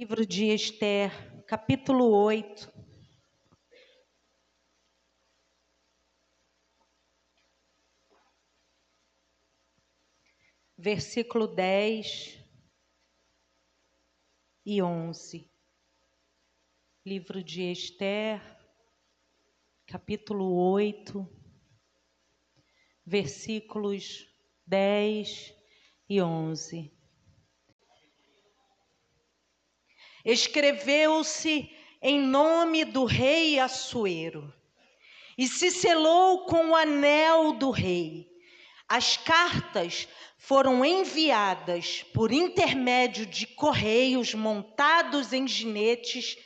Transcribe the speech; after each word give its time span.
Livro 0.00 0.24
de 0.24 0.46
Esther, 0.46 1.10
capítulo 1.46 2.10
8. 2.10 2.72
Versículo 10.78 11.46
10 11.46 12.42
e 14.64 14.80
11. 14.80 15.52
Livro 17.04 17.44
de 17.44 17.70
Esther, 17.70 18.40
capítulo 19.86 20.50
8, 20.72 21.28
versículos 23.04 24.26
10 24.66 25.54
e 26.08 26.22
11. 26.22 26.99
Escreveu-se 30.24 31.70
em 32.02 32.20
nome 32.20 32.84
do 32.84 33.04
rei 33.04 33.58
Assuero 33.58 34.52
e 35.36 35.46
se 35.46 35.70
selou 35.70 36.44
com 36.44 36.70
o 36.70 36.76
anel 36.76 37.52
do 37.52 37.70
rei. 37.70 38.28
As 38.88 39.16
cartas 39.16 40.06
foram 40.36 40.84
enviadas 40.84 42.02
por 42.12 42.32
intermédio 42.32 43.24
de 43.24 43.46
correios 43.46 44.34
montados 44.34 45.32
em 45.32 45.46
ginetes 45.46 46.36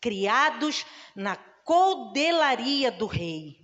criados 0.00 0.84
na 1.14 1.36
coldelaria 1.36 2.90
do 2.90 3.06
rei. 3.06 3.56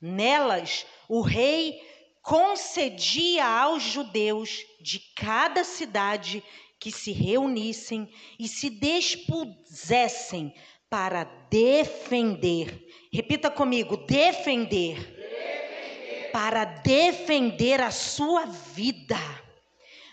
Nelas, 0.00 0.86
o 1.08 1.20
rei 1.20 1.80
concedia 2.22 3.46
aos 3.46 3.82
judeus 3.82 4.64
de 4.80 5.00
cada 5.16 5.64
cidade 5.64 6.44
que 6.78 6.92
se 6.92 7.12
reunissem 7.12 8.08
e 8.38 8.46
se 8.46 8.70
dispusessem 8.70 10.54
para 10.88 11.24
defender. 11.50 12.86
Repita 13.12 13.50
comigo: 13.50 13.96
defender. 13.96 14.96
defender. 14.96 16.30
Para 16.32 16.64
defender 16.64 17.80
a 17.80 17.90
sua 17.90 18.46
vida. 18.46 19.18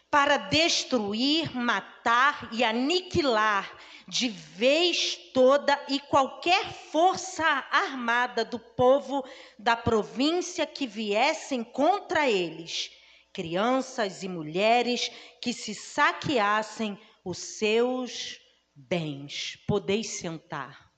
Para 0.10 0.38
destruir, 0.38 1.56
matar 1.56 2.50
e 2.54 2.64
aniquilar 2.64 3.70
de 4.08 4.30
vez 4.30 5.16
toda 5.34 5.78
e 5.90 6.00
qualquer 6.00 6.72
força 6.92 7.44
armada 7.72 8.46
do 8.46 8.60
povo 8.60 9.26
da 9.58 9.76
província 9.76 10.66
que 10.66 10.86
viessem 10.86 11.64
contra 11.64 12.30
eles 12.30 12.92
crianças 13.36 14.24
e 14.24 14.30
mulheres 14.30 15.12
que 15.42 15.52
se 15.52 15.76
saqueassem 15.76 16.98
os 17.22 17.38
seus 17.38 18.40
bens. 18.74 19.60
Podeis 19.68 20.08
sentar. 20.08 20.90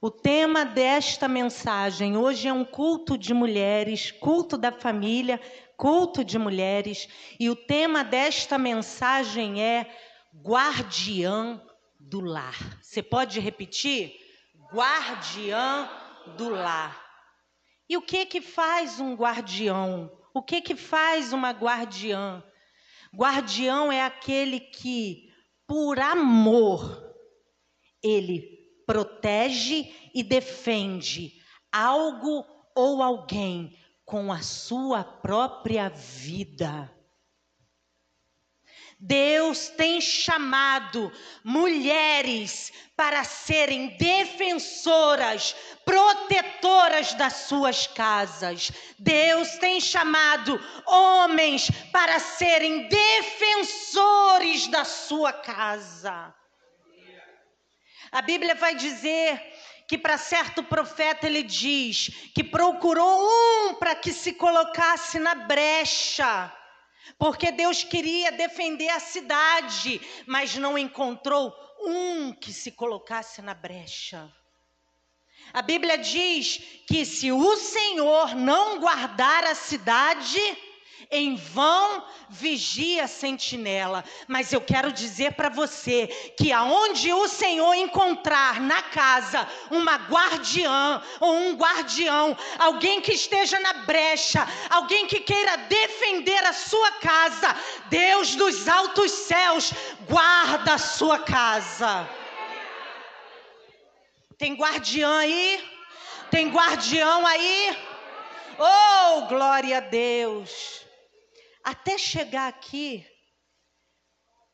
O 0.00 0.10
tema 0.10 0.64
desta 0.64 1.28
mensagem 1.28 2.16
hoje 2.16 2.48
é 2.48 2.52
um 2.52 2.64
culto 2.64 3.18
de 3.18 3.34
mulheres, 3.34 4.10
culto 4.10 4.56
da 4.56 4.72
família, 4.72 5.38
culto 5.76 6.24
de 6.24 6.38
mulheres, 6.38 7.06
e 7.38 7.50
o 7.50 7.56
tema 7.56 8.02
desta 8.02 8.56
mensagem 8.56 9.62
é 9.62 9.94
guardiã 10.34 11.60
do 12.00 12.20
lar. 12.22 12.56
Você 12.80 13.02
pode 13.02 13.38
repetir? 13.38 14.14
Guardiã 14.72 15.90
do 16.38 16.48
lar. 16.48 17.07
E 17.88 17.96
o 17.96 18.02
que 18.02 18.26
que 18.26 18.40
faz 18.40 19.00
um 19.00 19.14
guardião? 19.14 20.12
O 20.34 20.42
que 20.42 20.60
que 20.60 20.76
faz 20.76 21.32
uma 21.32 21.50
guardiã? 21.50 22.42
Guardião 23.14 23.90
é 23.90 24.02
aquele 24.02 24.60
que, 24.60 25.32
por 25.66 25.98
amor, 25.98 27.14
ele 28.02 28.58
protege 28.86 29.92
e 30.14 30.22
defende 30.22 31.40
algo 31.72 32.44
ou 32.74 33.02
alguém 33.02 33.76
com 34.04 34.32
a 34.32 34.40
sua 34.40 35.02
própria 35.02 35.88
vida. 35.88 36.94
Deus 39.00 39.68
tem 39.68 40.00
chamado 40.00 41.12
mulheres 41.44 42.72
para 42.96 43.22
serem 43.22 43.96
defensoras, 43.96 45.54
protetoras 45.84 47.14
das 47.14 47.34
suas 47.34 47.86
casas. 47.86 48.72
Deus 48.98 49.50
tem 49.58 49.80
chamado 49.80 50.60
homens 50.84 51.70
para 51.92 52.18
serem 52.18 52.88
defensores 52.88 54.66
da 54.66 54.84
sua 54.84 55.32
casa. 55.32 56.34
A 58.10 58.20
Bíblia 58.20 58.56
vai 58.56 58.74
dizer 58.74 59.40
que 59.86 59.96
para 59.96 60.18
certo 60.18 60.62
profeta 60.64 61.26
ele 61.26 61.44
diz 61.44 62.08
que 62.34 62.42
procurou 62.42 63.28
um 63.28 63.74
para 63.74 63.94
que 63.94 64.12
se 64.12 64.32
colocasse 64.32 65.20
na 65.20 65.36
brecha 65.36 66.52
porque 67.18 67.52
Deus 67.52 67.84
queria 67.84 68.32
defender 68.32 68.88
a 68.90 69.00
cidade, 69.00 70.00
mas 70.26 70.56
não 70.56 70.76
encontrou 70.76 71.54
um 71.80 72.32
que 72.32 72.52
se 72.52 72.72
colocasse 72.72 73.40
na 73.40 73.54
brecha. 73.54 74.32
A 75.52 75.62
Bíblia 75.62 75.96
diz 75.96 76.58
que 76.86 77.06
se 77.06 77.32
o 77.32 77.56
Senhor 77.56 78.34
não 78.34 78.78
guardar 78.78 79.44
a 79.44 79.54
cidade, 79.54 80.38
em 81.10 81.36
vão 81.36 82.04
vigia 82.28 83.04
a 83.04 83.08
sentinela, 83.08 84.04
mas 84.26 84.52
eu 84.52 84.60
quero 84.60 84.92
dizer 84.92 85.32
para 85.32 85.48
você 85.48 86.06
que 86.36 86.52
aonde 86.52 87.12
o 87.12 87.28
Senhor 87.28 87.74
encontrar 87.74 88.60
na 88.60 88.82
casa 88.82 89.46
uma 89.70 89.94
guardiã 89.96 91.02
ou 91.20 91.34
um 91.34 91.54
guardião, 91.54 92.36
alguém 92.58 93.00
que 93.00 93.12
esteja 93.12 93.58
na 93.60 93.72
brecha, 93.84 94.46
alguém 94.70 95.06
que 95.06 95.20
queira 95.20 95.56
defender 95.56 96.44
a 96.44 96.52
sua 96.52 96.92
casa, 96.92 97.56
Deus 97.88 98.34
dos 98.34 98.68
altos 98.68 99.10
céus 99.10 99.72
guarda 100.08 100.74
a 100.74 100.78
sua 100.78 101.18
casa. 101.18 102.08
Tem 104.36 104.54
guardiã 104.54 105.18
aí? 105.18 105.68
Tem 106.30 106.48
guardião 106.48 107.26
aí? 107.26 107.76
Oh, 108.58 109.22
glória 109.22 109.78
a 109.78 109.80
Deus! 109.80 110.87
Até 111.68 111.98
chegar 111.98 112.48
aqui, 112.48 113.06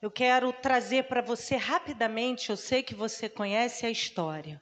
eu 0.02 0.10
quero 0.10 0.52
trazer 0.52 1.04
para 1.04 1.22
você 1.22 1.54
rapidamente, 1.54 2.50
eu 2.50 2.56
sei 2.56 2.82
que 2.82 2.92
você 2.92 3.28
conhece 3.28 3.86
a 3.86 3.91
história. 3.91 4.60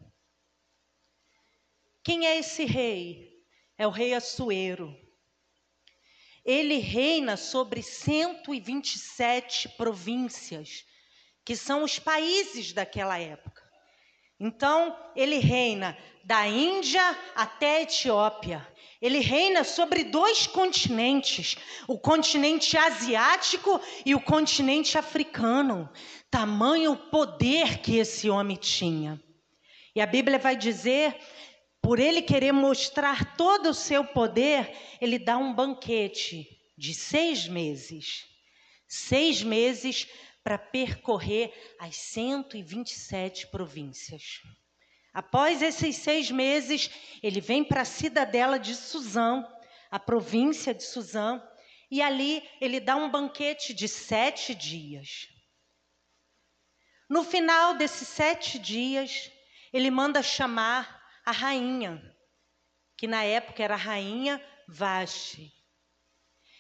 Quem 2.04 2.26
é 2.26 2.36
esse 2.36 2.66
rei? 2.66 3.42
É 3.78 3.86
o 3.86 3.90
rei 3.90 4.12
Assuero. 4.12 4.94
Ele 6.44 6.76
reina 6.76 7.38
sobre 7.38 7.82
127 7.82 9.70
províncias, 9.70 10.84
que 11.46 11.56
são 11.56 11.82
os 11.82 11.98
países 11.98 12.74
daquela 12.74 13.18
época. 13.18 13.62
Então, 14.38 14.94
ele 15.16 15.38
reina 15.38 15.96
da 16.22 16.46
Índia 16.46 17.02
até 17.34 17.76
a 17.76 17.82
Etiópia. 17.84 18.71
Ele 19.02 19.18
reina 19.18 19.64
sobre 19.64 20.04
dois 20.04 20.46
continentes, 20.46 21.56
o 21.88 21.98
continente 21.98 22.76
asiático 22.78 23.80
e 24.06 24.14
o 24.14 24.20
continente 24.20 24.96
africano. 24.96 25.90
Tamanho 26.30 26.96
poder 26.96 27.78
que 27.78 27.96
esse 27.96 28.30
homem 28.30 28.56
tinha. 28.56 29.20
E 29.92 30.00
a 30.00 30.06
Bíblia 30.06 30.38
vai 30.38 30.56
dizer, 30.56 31.16
por 31.82 31.98
ele 31.98 32.22
querer 32.22 32.52
mostrar 32.52 33.36
todo 33.36 33.70
o 33.70 33.74
seu 33.74 34.04
poder, 34.04 34.72
ele 35.00 35.18
dá 35.18 35.36
um 35.36 35.52
banquete 35.52 36.46
de 36.78 36.94
seis 36.94 37.48
meses. 37.48 38.24
Seis 38.86 39.42
meses 39.42 40.06
para 40.44 40.58
percorrer 40.58 41.52
as 41.80 41.96
127 41.96 43.48
províncias. 43.48 44.42
Após 45.12 45.60
esses 45.60 45.96
seis 45.96 46.30
meses, 46.30 46.90
ele 47.22 47.40
vem 47.40 47.62
para 47.62 47.82
a 47.82 47.84
cidadela 47.84 48.58
de 48.58 48.74
Suzã, 48.74 49.46
a 49.90 49.98
província 49.98 50.72
de 50.72 50.82
Suzã, 50.82 51.42
e 51.90 52.00
ali 52.00 52.42
ele 52.60 52.80
dá 52.80 52.96
um 52.96 53.10
banquete 53.10 53.74
de 53.74 53.86
sete 53.86 54.54
dias. 54.54 55.28
No 57.08 57.22
final 57.22 57.74
desses 57.74 58.08
sete 58.08 58.58
dias, 58.58 59.30
ele 59.70 59.90
manda 59.90 60.22
chamar 60.22 61.02
a 61.26 61.30
rainha, 61.30 62.02
que 62.96 63.06
na 63.06 63.22
época 63.22 63.62
era 63.62 63.74
a 63.74 63.76
rainha 63.76 64.42
Vaste. 64.66 65.52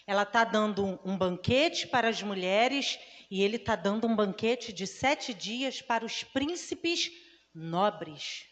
Ela 0.06 0.24
está 0.24 0.44
dando 0.44 1.00
um 1.04 1.16
banquete 1.16 1.86
para 1.86 2.08
as 2.08 2.22
mulheres 2.22 2.98
e 3.30 3.42
ele 3.42 3.56
está 3.56 3.74
dando 3.74 4.06
um 4.06 4.14
banquete 4.14 4.74
de 4.74 4.86
sete 4.86 5.32
dias 5.32 5.80
para 5.80 6.04
os 6.04 6.22
príncipes 6.22 7.10
nobres. 7.54 8.46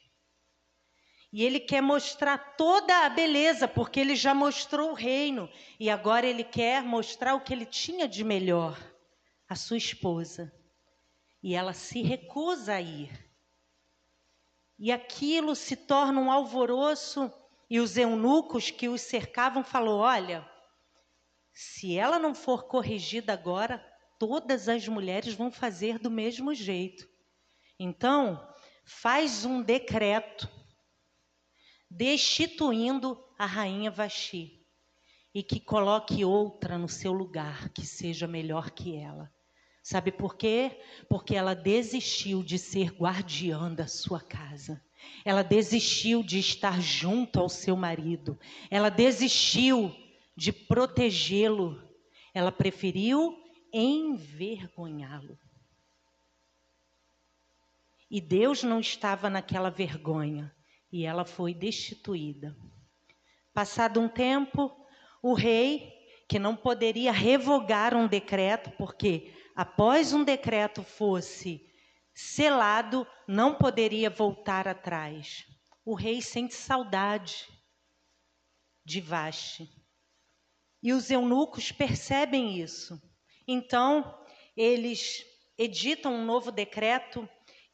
E 1.32 1.44
ele 1.44 1.61
quer 1.61 1.81
mostrar 1.81 2.56
toda 2.56 3.06
a 3.06 3.08
beleza, 3.08 3.69
porque 3.69 4.00
ele 4.00 4.17
já 4.17 4.35
mostrou 4.35 4.91
o 4.91 4.94
reino. 4.94 5.49
E 5.79 5.88
agora 5.88 6.26
ele 6.26 6.43
quer 6.43 6.82
mostrar 6.82 7.35
o 7.35 7.41
que 7.41 7.52
ele 7.52 7.67
tinha 7.67 8.08
de 8.08 8.25
melhor: 8.25 8.79
a 9.49 9.55
sua 9.55 9.76
esposa. 9.76 10.52
e 11.43 11.55
ela 11.55 11.73
se 11.73 12.02
recusa 12.02 12.75
a 12.75 12.81
ir. 12.81 13.11
E 14.79 14.93
aquilo 14.93 15.55
se 15.55 15.76
torna 15.76 16.20
um 16.20 16.31
alvoroço 16.31 17.32
e 17.69 17.81
os 17.81 17.96
eunucos 17.96 18.70
que 18.70 18.88
os 18.88 19.00
cercavam 19.03 19.64
falou: 19.64 20.00
"Olha, 20.00 20.46
se 21.53 21.96
ela 21.96 22.19
não 22.19 22.35
for 22.35 22.64
corrigida 22.64 23.32
agora, 23.32 23.85
todas 24.19 24.69
as 24.69 24.87
mulheres 24.88 25.35
vão 25.35 25.50
fazer 25.50 25.99
do 25.99 26.11
mesmo 26.11 26.55
jeito. 26.55 27.08
Então, 27.79 28.50
faz 28.85 29.44
um 29.44 29.62
decreto 29.62 30.49
destituindo 31.91 33.19
a 33.38 33.47
rainha 33.47 33.91
Vaxi 33.91 34.61
e 35.35 35.43
que 35.43 35.61
coloque 35.61 36.25
outra 36.25 36.79
no 36.79 36.88
seu 36.88 37.12
lugar 37.12 37.69
que 37.71 37.85
seja 37.85 38.27
melhor 38.27 38.71
que 38.71 38.97
ela. 38.97 39.32
Sabe 39.82 40.12
por 40.12 40.37
quê? 40.37 40.79
Porque 41.09 41.35
ela 41.35 41.55
desistiu 41.55 42.43
de 42.43 42.59
ser 42.59 42.93
guardiã 42.93 43.73
da 43.73 43.87
sua 43.87 44.21
casa. 44.21 44.85
Ela 45.25 45.43
desistiu 45.43 46.23
de 46.23 46.38
estar 46.38 46.81
junto 46.81 47.41
ao 47.41 47.49
seu 47.49 47.77
marido. 47.77 48.38
Ela 48.71 48.91
desistiu 48.91 49.94
de 50.37 50.53
protegê-lo. 50.53 51.82
Ela 52.35 52.53
preferiu 52.53 53.37
envergonhá-lo. 53.73 55.38
E 58.10 58.20
Deus 58.20 58.62
não 58.64 58.80
estava 58.80 59.30
naquela 59.30 59.70
vergonha 59.70 60.52
e 60.92 61.04
ela 61.06 61.24
foi 61.24 61.54
destituída. 61.54 62.56
Passado 63.54 64.00
um 64.00 64.08
tempo, 64.08 64.74
o 65.22 65.32
rei, 65.32 65.92
que 66.28 66.38
não 66.38 66.56
poderia 66.56 67.12
revogar 67.12 67.94
um 67.94 68.08
decreto, 68.08 68.70
porque 68.72 69.32
após 69.54 70.12
um 70.12 70.24
decreto 70.24 70.82
fosse 70.82 71.64
selado, 72.14 73.06
não 73.28 73.54
poderia 73.54 74.10
voltar 74.10 74.66
atrás. 74.66 75.44
O 75.84 75.94
rei 75.94 76.20
sente 76.20 76.54
saudade 76.54 77.46
de 78.84 79.00
Vaste. 79.00 79.68
E 80.82 80.92
os 80.92 81.10
eunucos 81.10 81.70
percebem 81.70 82.58
isso. 82.58 83.00
Então, 83.46 84.18
eles 84.56 85.24
editam 85.58 86.14
um 86.14 86.24
novo 86.24 86.50
decreto 86.50 87.28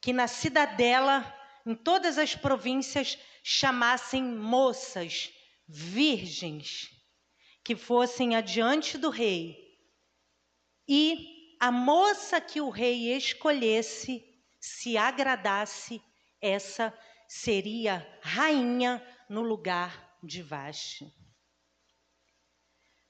que 0.06 0.12
na 0.12 0.28
cidadela, 0.28 1.26
em 1.66 1.74
todas 1.74 2.16
as 2.16 2.32
províncias, 2.32 3.18
chamassem 3.42 4.22
moças 4.22 5.32
virgens 5.66 6.92
que 7.64 7.74
fossem 7.74 8.36
adiante 8.36 8.96
do 8.96 9.10
rei. 9.10 9.56
E 10.86 11.56
a 11.58 11.72
moça 11.72 12.40
que 12.40 12.60
o 12.60 12.70
rei 12.70 13.16
escolhesse, 13.16 14.24
se 14.60 14.96
agradasse, 14.96 16.00
essa 16.40 16.96
seria 17.26 18.06
rainha 18.22 19.04
no 19.28 19.42
lugar 19.42 20.16
de 20.22 20.40
Vaste. 20.40 21.12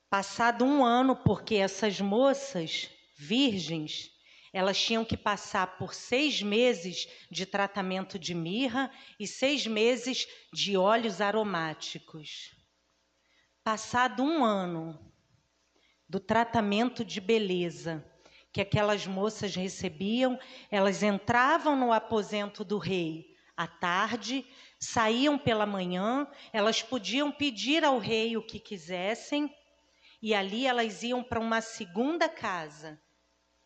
Passado 0.09 0.65
um 0.65 0.83
ano, 0.83 1.15
porque 1.15 1.57
essas 1.57 2.01
moças 2.01 2.89
virgens, 3.19 4.16
elas 4.56 4.81
tinham 4.81 5.05
que 5.05 5.19
passar 5.19 5.76
por 5.76 5.93
seis 5.93 6.41
meses 6.41 7.06
de 7.31 7.44
tratamento 7.44 8.19
de 8.19 8.35
mirra 8.35 8.91
e 9.20 9.26
seis 9.26 9.67
meses 9.67 10.26
de 10.50 10.79
óleos 10.79 11.20
aromáticos. 11.20 12.56
Passado 13.62 14.23
um 14.23 14.43
ano 14.43 14.99
do 16.08 16.19
tratamento 16.19 17.05
de 17.05 17.20
beleza 17.20 18.03
que 18.50 18.62
aquelas 18.62 19.06
moças 19.06 19.55
recebiam, 19.55 20.38
elas 20.70 21.02
entravam 21.02 21.76
no 21.76 21.93
aposento 21.93 22.64
do 22.64 22.79
rei 22.79 23.26
à 23.55 23.67
tarde, 23.67 24.43
saíam 24.81 25.37
pela 25.38 25.67
manhã, 25.67 26.26
elas 26.50 26.81
podiam 26.81 27.31
pedir 27.31 27.85
ao 27.85 27.99
rei 27.99 28.38
o 28.38 28.47
que 28.47 28.59
quisessem, 28.59 29.55
e 30.23 30.35
ali 30.35 30.67
elas 30.67 31.02
iam 31.02 31.23
para 31.23 31.41
uma 31.41 31.61
segunda 31.61 32.26
casa, 32.26 32.99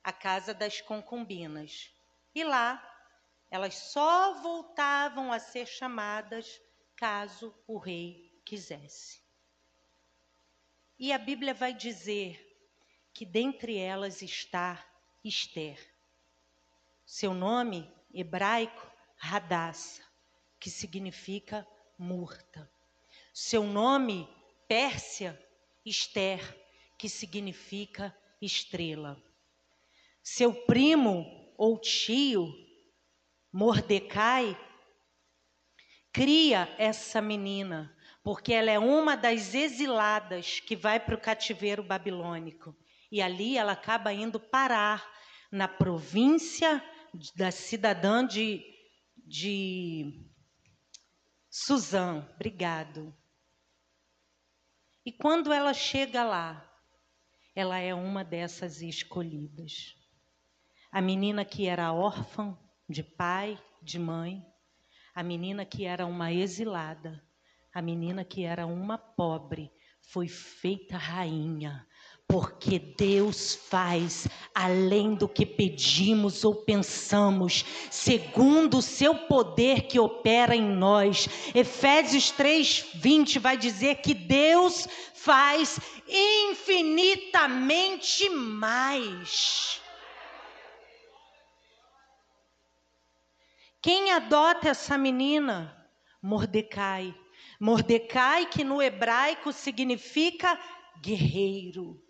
a 0.03 0.13
casa 0.13 0.55
das 0.55 0.81
concubinas. 0.81 1.91
E 2.35 2.45
lá 2.45 2.87
elas 3.51 3.75
só 3.75 4.41
voltavam 4.41 5.33
a 5.33 5.39
ser 5.39 5.67
chamadas 5.67 6.61
caso 6.97 7.55
o 7.67 7.79
rei 7.79 8.41
quisesse. 8.45 9.21
E 10.99 11.13
a 11.13 11.19
Bíblia 11.19 11.53
vai 11.53 11.75
dizer 11.75 12.47
que 13.13 13.25
dentre 13.27 13.77
elas 13.77 14.23
está 14.23 14.87
Esther. 15.25 15.79
Seu 17.05 17.35
nome 17.35 17.93
hebraico, 18.15 18.89
Radassa, 19.17 20.03
que 20.61 20.71
significa 20.71 21.67
murta. 21.99 22.71
Seu 23.33 23.65
nome 23.65 24.29
Pérsia, 24.69 25.37
Esther, 25.85 26.41
que 26.97 27.09
significa 27.09 28.17
estrela. 28.41 29.21
Seu 30.23 30.53
primo 30.67 31.55
ou 31.57 31.79
tio, 31.79 32.53
Mordecai, 33.53 34.57
cria 36.13 36.75
essa 36.79 37.21
menina, 37.21 37.95
porque 38.23 38.53
ela 38.53 38.71
é 38.71 38.79
uma 38.79 39.17
das 39.17 39.55
exiladas 39.55 40.61
que 40.61 40.77
vai 40.77 41.01
para 41.01 41.15
o 41.15 41.21
cativeiro 41.21 41.83
babilônico. 41.83 42.77
E 43.11 43.21
ali 43.21 43.57
ela 43.57 43.73
acaba 43.73 44.13
indo 44.13 44.39
parar 44.39 45.07
na 45.51 45.67
província 45.67 46.83
da 47.35 47.51
cidadã 47.51 48.25
de, 48.25 48.65
de 49.27 50.31
Suzã. 51.49 52.27
Obrigado. 52.35 53.15
E 55.05 55.11
quando 55.11 55.53
ela 55.53 55.75
chega 55.75 56.23
lá, 56.23 56.67
ela 57.55 57.79
é 57.79 57.93
uma 57.93 58.23
dessas 58.23 58.81
escolhidas. 58.81 60.00
A 60.93 61.01
menina 61.01 61.45
que 61.45 61.69
era 61.69 61.93
órfã 61.93 62.59
de 62.89 63.05
pai, 63.05 63.57
de 63.81 63.97
mãe, 63.97 64.45
a 65.15 65.23
menina 65.23 65.65
que 65.65 65.85
era 65.85 66.05
uma 66.05 66.33
exilada, 66.33 67.23
a 67.73 67.81
menina 67.81 68.25
que 68.25 68.43
era 68.43 68.67
uma 68.67 68.99
pobre, 68.99 69.71
foi 70.01 70.27
feita 70.27 70.97
rainha, 70.97 71.87
porque 72.27 72.81
Deus 72.81 73.55
faz 73.55 74.27
além 74.53 75.15
do 75.15 75.29
que 75.29 75.47
pedimos 75.47 76.45
ou 76.45 76.65
pensamos, 76.65 77.65
segundo 77.89 78.79
o 78.79 78.83
seu 78.83 79.15
poder 79.15 79.83
que 79.83 80.01
opera 80.01 80.57
em 80.57 80.75
nós. 80.75 81.29
Efésios 81.55 82.33
3:20 82.33 83.39
vai 83.39 83.57
dizer 83.57 84.03
que 84.03 84.13
Deus 84.13 84.89
faz 85.15 85.79
infinitamente 86.09 88.29
mais. 88.29 89.80
Quem 93.83 94.13
adota 94.13 94.69
essa 94.69 94.99
menina? 94.99 95.77
Mordecai. 96.23 97.15
Mordecai, 97.59 98.47
que 98.47 98.63
no 98.63 98.83
hebraico 98.83 99.53
significa 99.53 100.59
guerreiro. 101.03 102.03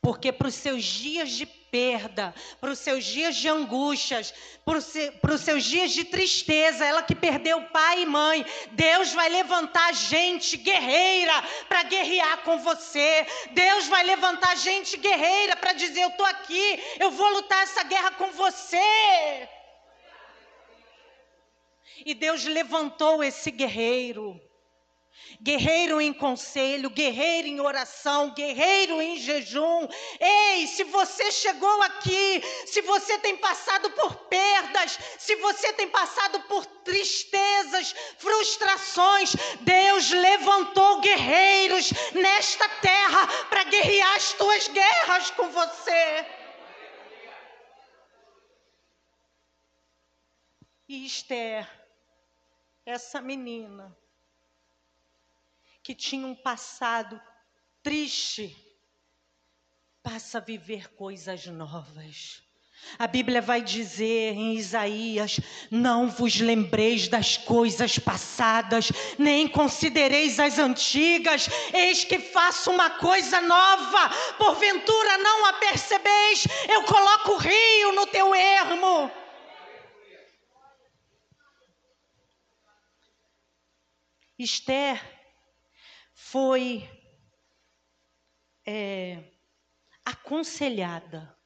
Porque 0.00 0.32
para 0.32 0.48
os 0.48 0.54
seus 0.54 0.84
dias 0.84 1.30
de 1.30 1.44
perda, 1.44 2.34
para 2.60 2.70
os 2.70 2.78
seus 2.78 3.04
dias 3.04 3.36
de 3.36 3.48
angústias, 3.48 4.32
para 4.64 5.34
os 5.34 5.40
seus 5.40 5.64
dias 5.64 5.90
de 5.92 6.04
tristeza, 6.04 6.84
ela 6.84 7.02
que 7.02 7.14
perdeu 7.14 7.60
pai 7.64 8.02
e 8.02 8.06
mãe, 8.06 8.46
Deus 8.72 9.12
vai 9.12 9.28
levantar 9.28 9.92
gente 9.92 10.56
guerreira 10.56 11.34
para 11.68 11.82
guerrear 11.82 12.42
com 12.42 12.58
você. 12.58 13.26
Deus 13.52 13.86
vai 13.88 14.04
levantar 14.04 14.56
gente 14.56 14.96
guerreira 14.96 15.56
para 15.56 15.72
dizer: 15.72 16.02
Eu 16.02 16.08
estou 16.08 16.26
aqui, 16.26 16.82
eu 16.98 17.10
vou 17.10 17.28
lutar 17.34 17.62
essa 17.62 17.82
guerra 17.82 18.12
com 18.12 18.30
você. 18.32 19.48
E 22.04 22.14
Deus 22.14 22.44
levantou 22.44 23.22
esse 23.22 23.50
guerreiro 23.50 24.40
guerreiro 25.40 26.00
em 26.00 26.12
conselho, 26.12 26.90
guerreiro 26.90 27.48
em 27.48 27.60
oração, 27.60 28.30
guerreiro 28.30 29.00
em 29.00 29.18
jejum. 29.18 29.88
Ei, 30.20 30.66
se 30.66 30.84
você 30.84 31.30
chegou 31.30 31.82
aqui, 31.82 32.42
se 32.66 32.80
você 32.82 33.18
tem 33.18 33.36
passado 33.36 33.90
por 33.90 34.14
perdas, 34.28 34.98
se 35.18 35.36
você 35.36 35.72
tem 35.72 35.88
passado 35.88 36.40
por 36.42 36.64
tristezas, 36.66 37.94
frustrações, 38.18 39.34
Deus 39.60 40.10
levantou 40.10 41.00
guerreiros 41.00 41.92
nesta 42.12 42.68
terra 42.80 43.26
para 43.48 43.64
guerrear 43.64 44.16
as 44.16 44.32
tuas 44.32 44.68
guerras 44.68 45.30
com 45.30 45.50
você. 45.50 46.26
E 50.88 51.04
Esther, 51.04 51.68
essa 52.86 53.20
menina, 53.20 53.94
que 55.82 55.94
tinha 55.94 56.24
um 56.24 56.36
passado 56.36 57.20
triste, 57.82 58.56
passa 60.02 60.38
a 60.38 60.40
viver 60.40 60.94
coisas 60.94 61.46
novas. 61.46 62.42
A 62.96 63.08
Bíblia 63.08 63.42
vai 63.42 63.60
dizer 63.60 64.34
em 64.34 64.54
Isaías: 64.54 65.40
Não 65.68 66.08
vos 66.08 66.40
lembreis 66.40 67.08
das 67.08 67.36
coisas 67.36 67.98
passadas, 67.98 68.92
nem 69.18 69.48
considereis 69.48 70.38
as 70.38 70.58
antigas, 70.58 71.48
eis 71.72 72.04
que 72.04 72.20
faço 72.20 72.70
uma 72.70 72.90
coisa 72.90 73.40
nova, 73.40 74.10
porventura 74.38 75.18
não 75.18 75.46
a 75.46 75.54
percebeis, 75.54 76.46
eu 76.68 76.84
coloco 76.84 77.36
rio 77.36 77.92
no 77.92 78.06
teu 78.06 78.32
ermo. 78.32 79.10
Esther 84.38 85.00
foi 86.14 86.88
é, 88.66 89.32
aconselhada 90.04 91.36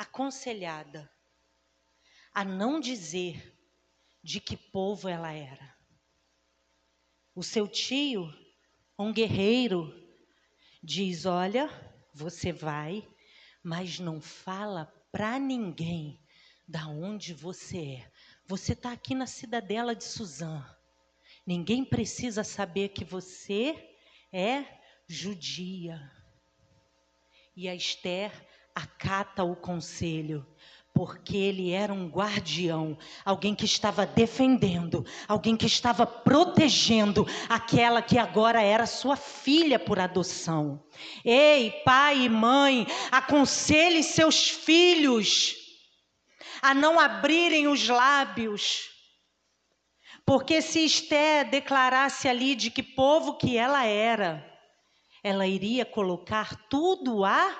aconselhada 0.00 1.12
a 2.32 2.42
não 2.42 2.80
dizer 2.80 3.54
de 4.22 4.40
que 4.40 4.56
povo 4.56 5.08
ela 5.08 5.30
era. 5.30 5.76
O 7.34 7.42
seu 7.42 7.68
tio, 7.68 8.32
um 8.98 9.12
guerreiro, 9.12 9.92
diz: 10.82 11.26
Olha, 11.26 11.68
você 12.14 12.50
vai, 12.50 13.06
mas 13.62 13.98
não 13.98 14.22
fala 14.22 14.86
para 15.12 15.38
ninguém 15.38 16.18
da 16.66 16.86
onde 16.86 17.34
você 17.34 17.96
é. 17.96 18.12
Você 18.46 18.72
está 18.72 18.92
aqui 18.92 19.14
na 19.14 19.26
cidadela 19.26 19.94
de 19.94 20.04
Suzã. 20.04 20.64
Ninguém 21.50 21.84
precisa 21.84 22.44
saber 22.44 22.90
que 22.90 23.04
você 23.04 23.74
é 24.32 24.64
judia. 25.08 26.00
E 27.56 27.68
a 27.68 27.74
Esther 27.74 28.30
acata 28.72 29.42
o 29.42 29.56
conselho, 29.56 30.46
porque 30.94 31.36
ele 31.36 31.72
era 31.72 31.92
um 31.92 32.08
guardião, 32.08 32.96
alguém 33.24 33.52
que 33.52 33.64
estava 33.64 34.06
defendendo, 34.06 35.04
alguém 35.26 35.56
que 35.56 35.66
estava 35.66 36.06
protegendo 36.06 37.26
aquela 37.48 38.00
que 38.00 38.16
agora 38.16 38.62
era 38.62 38.86
sua 38.86 39.16
filha 39.16 39.76
por 39.76 39.98
adoção. 39.98 40.80
Ei, 41.24 41.72
pai 41.84 42.26
e 42.26 42.28
mãe, 42.28 42.86
aconselhe 43.10 44.04
seus 44.04 44.48
filhos 44.48 45.56
a 46.62 46.72
não 46.74 47.00
abrirem 47.00 47.66
os 47.66 47.88
lábios. 47.88 48.99
Porque 50.30 50.62
se 50.62 50.84
Esté 50.84 51.42
declarasse 51.42 52.28
ali 52.28 52.54
de 52.54 52.70
que 52.70 52.84
povo 52.84 53.36
que 53.36 53.56
ela 53.56 53.84
era, 53.84 54.48
ela 55.24 55.44
iria 55.44 55.84
colocar 55.84 56.68
tudo 56.68 57.24
a 57.24 57.52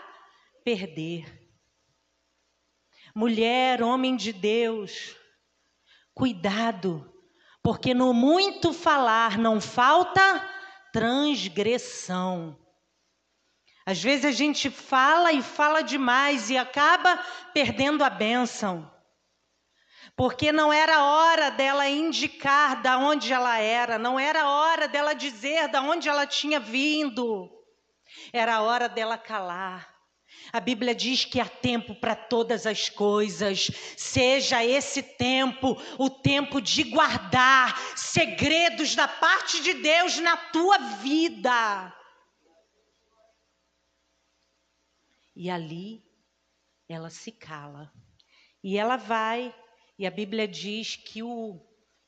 perder. 0.62 1.50
Mulher, 3.12 3.82
homem 3.82 4.14
de 4.14 4.32
Deus, 4.32 5.16
cuidado, 6.14 7.12
porque 7.60 7.92
no 7.92 8.14
muito 8.14 8.72
falar 8.72 9.36
não 9.36 9.60
falta 9.60 10.48
transgressão. 10.92 12.56
Às 13.84 14.00
vezes 14.00 14.26
a 14.26 14.30
gente 14.30 14.70
fala 14.70 15.32
e 15.32 15.42
fala 15.42 15.82
demais 15.82 16.50
e 16.50 16.56
acaba 16.56 17.16
perdendo 17.52 18.04
a 18.04 18.10
bênção. 18.10 18.88
Porque 20.17 20.52
não 20.52 20.73
era 20.73 21.05
hora 21.05 21.50
dela 21.50 21.88
indicar 21.88 22.83
da 22.83 22.99
onde 22.99 23.33
ela 23.33 23.59
era, 23.59 23.99
não 23.99 24.19
era 24.19 24.49
hora 24.49 24.87
dela 24.87 25.14
dizer 25.14 25.69
da 25.69 25.81
onde 25.81 26.09
ela 26.09 26.26
tinha 26.26 26.61
vindo. 26.61 27.50
Era 28.33 28.61
hora 28.62 28.88
dela 28.88 29.17
calar. 29.17 29.90
A 30.52 30.59
Bíblia 30.59 30.95
diz 30.95 31.25
que 31.25 31.40
há 31.40 31.49
tempo 31.49 31.95
para 31.95 32.17
todas 32.17 32.67
as 32.67 32.88
coisas. 32.88 33.71
Seja 33.97 34.64
esse 34.64 35.02
tempo 35.02 35.76
o 35.99 36.11
tempo 36.11 36.61
de 36.61 36.85
guardar 36.85 37.76
segredos 37.97 38.95
da 38.95 39.07
parte 39.07 39.62
de 39.62 39.75
Deus 39.75 40.19
na 40.19 40.37
tua 40.37 40.79
vida. 40.79 41.95
E 45.37 45.49
ali 45.49 46.05
ela 46.88 47.11
se 47.11 47.31
cala. 47.31 47.93
E 48.62 48.76
ela 48.76 48.97
vai, 48.97 49.55
e 50.00 50.07
a 50.07 50.11
Bíblia 50.11 50.49
diz 50.49 50.97
que 50.97 51.23
o 51.23 51.61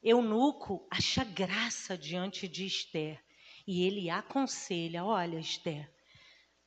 eunuco 0.03 0.89
acha 0.91 1.23
graça 1.25 1.95
diante 1.95 2.49
de 2.49 2.65
Esther. 2.65 3.23
E 3.67 3.85
ele 3.85 4.09
aconselha: 4.09 5.05
Olha, 5.05 5.39
Esther, 5.39 5.93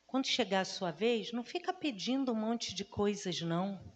quando 0.06 0.28
chegar 0.28 0.60
a 0.60 0.64
sua 0.64 0.92
vez, 0.92 1.32
não 1.32 1.42
fica 1.42 1.72
pedindo 1.72 2.30
um 2.30 2.36
monte 2.36 2.72
de 2.72 2.84
coisas, 2.84 3.40
não. 3.40 3.92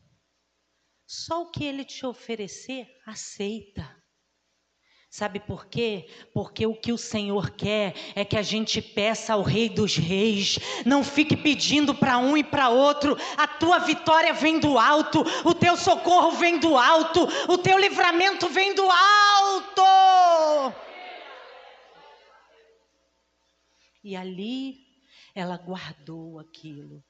Só 1.07 1.43
o 1.43 1.53
que 1.53 1.63
ele 1.63 1.85
te 1.85 2.05
oferecer, 2.05 2.89
aceita. 3.07 4.00
Sabe 5.11 5.41
por 5.41 5.67
quê? 5.67 6.07
Porque 6.33 6.65
o 6.65 6.75
que 6.75 6.93
o 6.93 6.97
Senhor 6.97 7.51
quer 7.51 7.95
é 8.15 8.25
que 8.25 8.37
a 8.37 8.43
gente 8.43 8.81
peça 8.81 9.33
ao 9.33 9.43
Rei 9.43 9.69
dos 9.69 9.97
Reis. 9.97 10.57
Não 10.87 11.03
fique 11.03 11.37
pedindo 11.37 11.93
para 11.93 12.17
um 12.17 12.37
e 12.37 12.45
para 12.45 12.69
outro. 12.69 13.17
A 13.37 13.49
tua 13.49 13.81
vitória 13.81 14.33
vem 14.33 14.61
do 14.61 14.79
alto, 14.79 15.25
o 15.45 15.53
teu 15.53 15.77
socorro 15.77 16.31
vem 16.31 16.61
do 16.61 16.77
alto, 16.77 17.27
o 17.49 17.59
teu 17.59 17.77
livramento 17.77 18.49
vem 18.49 18.73
do 18.73 18.89
alto. 18.89 19.83
E 24.05 24.15
ali 24.15 24.77
ela 25.35 25.57
guardou 25.57 26.39
aquilo. 26.39 27.03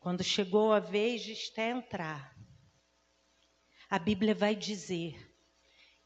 Quando 0.00 0.24
chegou 0.24 0.72
a 0.72 0.80
vez 0.80 1.22
de 1.22 1.32
Esther 1.32 1.76
entrar, 1.76 2.34
a 3.90 3.98
Bíblia 3.98 4.34
vai 4.34 4.56
dizer 4.56 5.33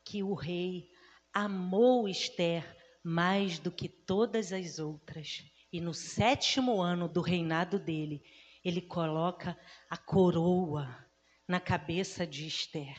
que 0.09 0.23
o 0.23 0.33
rei 0.33 0.91
amou 1.35 2.09
Esther 2.09 2.65
mais 3.05 3.59
do 3.59 3.71
que 3.71 3.91
todas 3.91 4.55
as 4.55 4.79
outras. 4.79 5.45
E 5.71 5.83
no 5.83 5.93
sétimo 5.93 6.81
ano 6.81 7.07
do 7.07 7.21
reinado 7.21 7.79
dele, 7.79 8.23
ele 8.65 8.81
coloca 8.81 9.59
a 9.91 9.99
coroa 9.99 11.07
na 11.47 11.61
cabeça 11.61 12.27
de 12.27 12.47
Esther. 12.47 12.97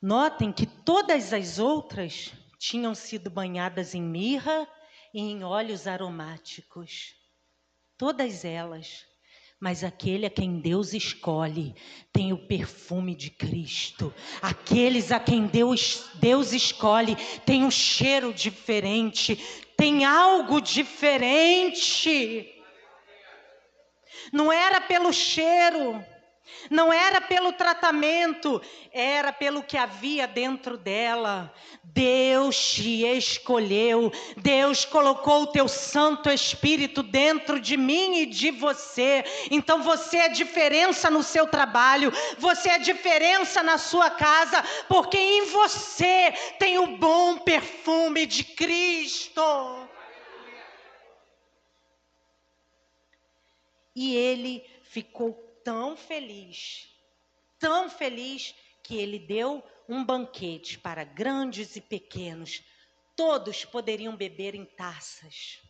Notem 0.00 0.52
que 0.52 0.66
todas 0.66 1.32
as 1.32 1.58
outras 1.58 2.32
tinham 2.60 2.94
sido 2.94 3.28
banhadas 3.28 3.92
em 3.92 4.02
mirra 4.02 4.68
e 5.12 5.18
em 5.18 5.42
óleos 5.42 5.88
aromáticos. 5.88 7.16
Todas 7.98 8.44
elas. 8.44 9.04
Mas 9.60 9.84
aquele 9.84 10.24
a 10.24 10.30
quem 10.30 10.58
Deus 10.58 10.94
escolhe 10.94 11.74
tem 12.10 12.32
o 12.32 12.38
perfume 12.38 13.14
de 13.14 13.28
Cristo. 13.28 14.12
Aqueles 14.40 15.12
a 15.12 15.20
quem 15.20 15.46
Deus, 15.46 16.08
Deus 16.14 16.54
escolhe 16.54 17.14
tem 17.44 17.62
um 17.62 17.70
cheiro 17.70 18.32
diferente, 18.32 19.36
tem 19.76 20.06
algo 20.06 20.62
diferente. 20.62 22.50
Não 24.32 24.50
era 24.50 24.80
pelo 24.80 25.12
cheiro, 25.12 26.02
não 26.68 26.92
era 26.92 27.20
pelo 27.20 27.52
tratamento, 27.52 28.60
era 28.92 29.32
pelo 29.32 29.62
que 29.62 29.76
havia 29.76 30.26
dentro 30.26 30.76
dela. 30.76 31.52
Deus 31.82 32.74
te 32.74 33.04
escolheu, 33.04 34.12
Deus 34.36 34.84
colocou 34.84 35.42
o 35.42 35.46
teu 35.46 35.66
Santo 35.68 36.30
Espírito 36.30 37.02
dentro 37.02 37.60
de 37.60 37.76
mim 37.76 38.18
e 38.18 38.26
de 38.26 38.50
você. 38.50 39.24
Então 39.50 39.82
você 39.82 40.18
é 40.18 40.28
diferença 40.28 41.10
no 41.10 41.22
seu 41.22 41.46
trabalho, 41.46 42.12
você 42.38 42.70
é 42.70 42.78
diferença 42.78 43.62
na 43.62 43.78
sua 43.78 44.10
casa, 44.10 44.62
porque 44.88 45.18
em 45.18 45.46
você 45.46 46.32
tem 46.58 46.78
o 46.78 46.98
bom 46.98 47.38
perfume 47.38 48.26
de 48.26 48.44
Cristo. 48.44 49.40
E 53.94 54.14
ele 54.14 54.64
ficou 54.82 55.49
tão 55.64 55.96
feliz, 55.96 56.88
tão 57.58 57.88
feliz, 57.90 58.54
que 58.82 58.96
ele 58.96 59.18
deu 59.18 59.62
um 59.88 60.04
banquete 60.04 60.78
para 60.78 61.04
grandes 61.04 61.76
e 61.76 61.80
pequenos. 61.80 62.62
Todos 63.14 63.64
poderiam 63.64 64.16
beber 64.16 64.54
em 64.54 64.64
taças. 64.64 65.60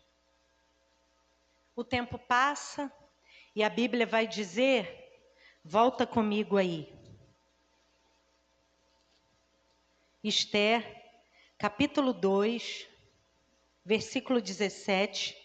O 1.75 1.85
tempo 1.85 2.19
passa 2.19 2.93
e 3.55 3.63
a 3.63 3.69
Bíblia 3.69 4.07
vai 4.07 4.27
dizer: 4.27 5.11
volta 5.65 6.07
comigo 6.07 6.57
aí. 6.57 6.93
Esther, 10.23 10.85
capítulo 11.59 12.13
2, 12.13 12.87
versículo 13.85 14.41
17. 14.41 15.40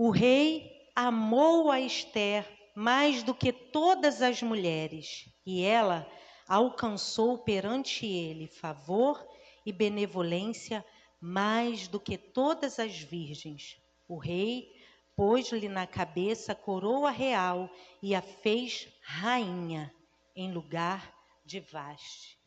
O 0.00 0.10
rei 0.10 0.88
amou 0.94 1.72
a 1.72 1.80
Esther 1.80 2.48
mais 2.72 3.24
do 3.24 3.34
que 3.34 3.52
todas 3.52 4.22
as 4.22 4.40
mulheres, 4.40 5.28
e 5.44 5.64
ela 5.64 6.08
alcançou 6.46 7.36
perante 7.36 8.06
ele 8.06 8.46
favor 8.46 9.28
e 9.66 9.72
benevolência 9.72 10.86
mais 11.20 11.88
do 11.88 11.98
que 11.98 12.16
todas 12.16 12.78
as 12.78 12.96
virgens. 13.00 13.76
O 14.06 14.18
rei 14.18 14.72
pôs-lhe 15.16 15.68
na 15.68 15.84
cabeça 15.84 16.54
coroa 16.54 17.10
real 17.10 17.68
e 18.00 18.14
a 18.14 18.22
fez 18.22 18.86
rainha 19.02 19.92
em 20.36 20.52
lugar 20.52 21.12
de 21.44 21.58
Vaste. 21.58 22.38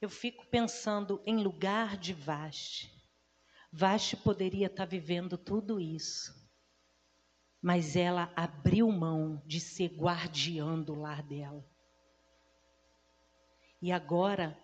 Eu 0.00 0.08
fico 0.08 0.46
pensando 0.46 1.20
em 1.26 1.36
lugar 1.36 1.96
de 1.96 2.12
Vaste. 2.12 2.94
Vaste 3.72 4.16
poderia 4.16 4.68
estar 4.68 4.84
vivendo 4.84 5.36
tudo 5.36 5.80
isso, 5.80 6.43
mas 7.64 7.96
ela 7.96 8.30
abriu 8.36 8.92
mão 8.92 9.40
de 9.46 9.58
ser 9.58 9.88
guardiã 9.96 10.78
do 10.78 10.94
lar 10.94 11.22
dela. 11.22 11.64
E 13.80 13.90
agora 13.90 14.54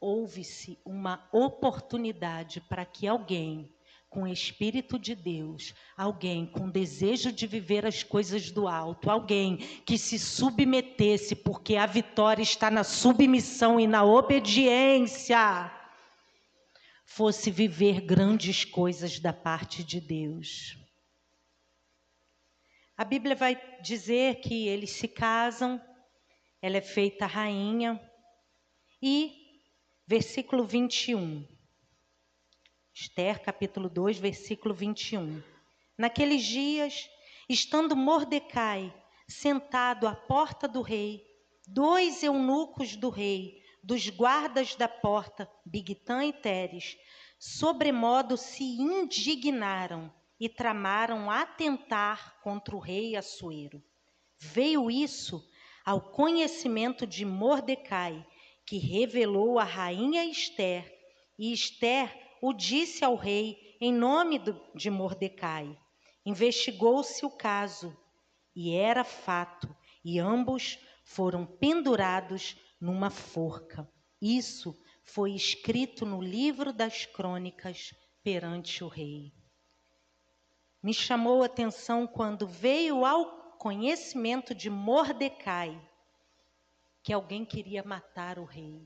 houve-se 0.00 0.78
uma 0.82 1.28
oportunidade 1.30 2.62
para 2.62 2.86
que 2.86 3.06
alguém 3.06 3.70
com 4.08 4.26
Espírito 4.26 4.98
de 4.98 5.14
Deus, 5.14 5.74
alguém 5.94 6.46
com 6.46 6.70
desejo 6.70 7.30
de 7.30 7.46
viver 7.46 7.84
as 7.84 8.02
coisas 8.02 8.50
do 8.50 8.66
alto, 8.66 9.10
alguém 9.10 9.58
que 9.84 9.98
se 9.98 10.18
submetesse, 10.18 11.36
porque 11.36 11.76
a 11.76 11.84
vitória 11.84 12.42
está 12.42 12.70
na 12.70 12.84
submissão 12.84 13.78
e 13.78 13.86
na 13.86 14.02
obediência, 14.02 15.70
fosse 17.04 17.50
viver 17.50 18.00
grandes 18.00 18.64
coisas 18.64 19.20
da 19.20 19.34
parte 19.34 19.84
de 19.84 20.00
Deus. 20.00 20.79
A 23.00 23.04
Bíblia 23.04 23.34
vai 23.34 23.58
dizer 23.80 24.42
que 24.42 24.68
eles 24.68 24.90
se 24.90 25.08
casam, 25.08 25.80
ela 26.60 26.76
é 26.76 26.82
feita 26.82 27.24
rainha, 27.24 27.98
e 29.00 29.32
versículo 30.06 30.66
21. 30.66 31.48
Esther, 32.92 33.40
capítulo 33.40 33.88
2, 33.88 34.18
versículo 34.18 34.74
21. 34.74 35.42
Naqueles 35.96 36.42
dias, 36.42 37.08
estando 37.48 37.96
Mordecai 37.96 38.94
sentado 39.26 40.06
à 40.06 40.14
porta 40.14 40.68
do 40.68 40.82
rei, 40.82 41.24
dois 41.66 42.22
eunucos 42.22 42.96
do 42.96 43.08
rei, 43.08 43.62
dos 43.82 44.10
guardas 44.10 44.74
da 44.74 44.88
porta, 44.88 45.50
Bigtã 45.64 46.22
e 46.26 46.34
Teres, 46.34 46.98
sobremodo 47.38 48.36
se 48.36 48.62
indignaram 48.62 50.12
e 50.40 50.48
tramaram 50.48 51.30
atentar 51.30 52.40
contra 52.42 52.74
o 52.74 52.78
rei 52.78 53.14
Assuero. 53.14 53.82
Veio 54.38 54.90
isso 54.90 55.46
ao 55.84 56.00
conhecimento 56.00 57.06
de 57.06 57.26
Mordecai, 57.26 58.26
que 58.64 58.78
revelou 58.78 59.58
a 59.58 59.64
rainha 59.64 60.24
Esther, 60.24 60.90
e 61.38 61.52
Esther 61.52 62.10
o 62.40 62.54
disse 62.54 63.04
ao 63.04 63.16
rei 63.16 63.76
em 63.80 63.92
nome 63.92 64.40
de 64.74 64.88
Mordecai. 64.88 65.78
Investigou-se 66.24 67.24
o 67.26 67.30
caso, 67.30 67.94
e 68.56 68.74
era 68.74 69.04
fato, 69.04 69.74
e 70.02 70.18
ambos 70.18 70.78
foram 71.04 71.44
pendurados 71.44 72.56
numa 72.80 73.10
forca. 73.10 73.86
Isso 74.20 74.78
foi 75.02 75.32
escrito 75.32 76.06
no 76.06 76.22
livro 76.22 76.72
das 76.72 77.04
crônicas 77.04 77.92
perante 78.22 78.84
o 78.84 78.88
rei. 78.88 79.32
Me 80.82 80.94
chamou 80.94 81.42
a 81.42 81.46
atenção 81.46 82.06
quando 82.06 82.46
veio 82.46 83.04
ao 83.04 83.56
conhecimento 83.58 84.54
de 84.54 84.70
Mordecai 84.70 85.78
que 87.02 87.12
alguém 87.12 87.44
queria 87.44 87.82
matar 87.82 88.38
o 88.38 88.44
rei. 88.44 88.80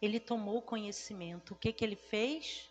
Ele 0.00 0.20
tomou 0.20 0.62
conhecimento. 0.62 1.54
O 1.54 1.56
que, 1.56 1.72
que 1.72 1.84
ele 1.84 1.96
fez? 1.96 2.70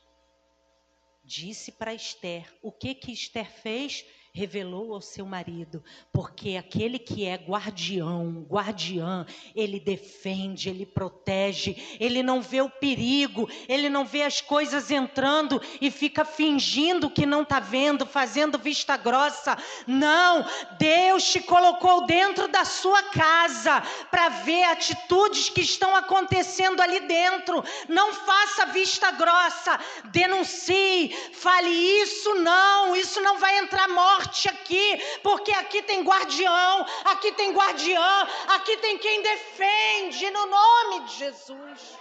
Disse 1.23 1.71
para 1.71 1.93
Esther. 1.93 2.51
O 2.61 2.71
que, 2.71 2.95
que 2.95 3.11
Esther 3.11 3.51
fez? 3.51 4.05
Revelou 4.33 4.93
ao 4.93 5.01
seu 5.01 5.25
marido, 5.25 5.83
porque 6.13 6.55
aquele 6.55 6.99
que 6.99 7.25
é 7.25 7.35
guardião, 7.35 8.45
guardiã, 8.49 9.25
ele 9.55 9.79
defende, 9.79 10.69
ele 10.69 10.85
protege, 10.85 11.75
ele 11.99 12.21
não 12.21 12.41
vê 12.41 12.61
o 12.61 12.69
perigo, 12.69 13.49
ele 13.67 13.89
não 13.89 14.05
vê 14.05 14.23
as 14.23 14.39
coisas 14.39 14.91
entrando 14.91 15.61
e 15.81 15.89
fica 15.89 16.23
fingindo 16.23 17.09
que 17.09 17.25
não 17.25 17.41
está 17.41 17.59
vendo, 17.59 18.05
fazendo 18.05 18.57
vista 18.57 18.95
grossa. 18.95 19.57
Não, 19.87 20.45
Deus 20.77 21.23
te 21.31 21.41
colocou 21.41 22.05
dentro 22.05 22.47
da 22.47 22.63
sua 22.65 23.01
casa 23.03 23.81
para 24.11 24.29
ver 24.29 24.63
atitudes 24.65 25.49
que 25.49 25.61
estão 25.61 25.95
acontecendo 25.95 26.81
ali 26.81 26.99
dentro. 27.01 27.63
Não 27.87 28.13
faça 28.13 28.67
vista 28.67 29.09
grossa, 29.11 29.79
denuncie, 30.05 31.09
fale 31.33 31.69
isso 31.69 32.35
não, 32.35 32.95
isso 32.95 33.19
não 33.21 33.39
vai 33.39 33.57
entrar 33.57 33.87
morte 33.87 34.28
forte 34.29 34.47
aqui, 34.47 34.97
porque 35.23 35.51
aqui 35.51 35.81
tem 35.81 36.03
guardião, 36.03 36.85
aqui 37.05 37.31
tem 37.33 37.51
guardiã, 37.51 38.21
aqui 38.55 38.77
tem 38.77 38.97
quem 38.97 39.21
defende 39.23 40.29
no 40.29 40.45
nome 40.45 41.07
de 41.07 41.17
Jesus. 41.17 41.97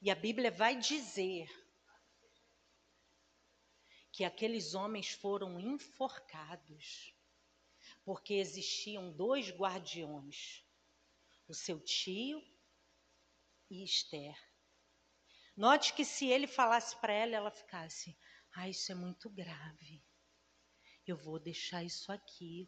E 0.00 0.10
a 0.10 0.14
Bíblia 0.14 0.50
vai 0.50 0.76
dizer 0.76 1.46
que 4.12 4.24
aqueles 4.24 4.74
homens 4.74 5.10
foram 5.10 5.60
enforcados, 5.60 7.14
porque 8.04 8.34
existiam 8.34 9.12
dois 9.12 9.50
guardiões, 9.50 10.64
o 11.46 11.54
seu 11.54 11.78
tio 11.80 12.42
e 13.68 13.84
Esther. 13.84 14.36
Note 15.56 15.92
que 15.92 16.04
se 16.04 16.26
ele 16.26 16.46
falasse 16.46 16.96
para 16.96 17.12
ela, 17.12 17.34
ela 17.34 17.50
ficasse: 17.50 18.16
ah, 18.58 18.70
isso 18.70 18.90
é 18.90 18.94
muito 18.94 19.28
grave. 19.28 20.02
Eu 21.06 21.14
vou 21.14 21.38
deixar 21.38 21.84
isso 21.84 22.10
aqui 22.10 22.66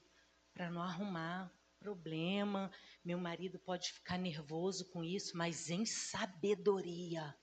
para 0.53 0.71
não 0.71 0.83
arrumar 0.83 1.51
problema. 1.81 2.71
Meu 3.03 3.19
marido 3.19 3.59
pode 3.59 3.91
ficar 3.95 4.19
nervoso 4.19 4.85
com 4.91 5.03
isso, 5.03 5.35
mas 5.35 5.71
em 5.71 5.87
sabedoria. 5.87 7.35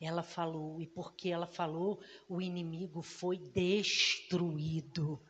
Ela 0.00 0.24
falou, 0.24 0.80
e 0.80 0.88
porque 0.88 1.28
ela 1.28 1.46
falou, 1.46 2.02
o 2.28 2.42
inimigo 2.42 3.00
foi 3.00 3.38
destruído. 3.38 5.24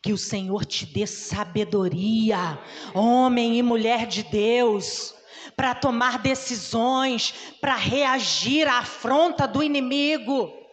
Que 0.00 0.12
o 0.12 0.18
Senhor 0.18 0.64
te 0.64 0.86
dê 0.86 1.04
sabedoria, 1.04 2.58
homem 2.94 3.58
e 3.58 3.62
mulher 3.62 4.06
de 4.06 4.22
Deus, 4.22 5.12
para 5.56 5.74
tomar 5.74 6.22
decisões, 6.22 7.32
para 7.60 7.74
reagir 7.74 8.68
à 8.68 8.78
afronta 8.78 9.48
do 9.48 9.64
inimigo 9.64 10.64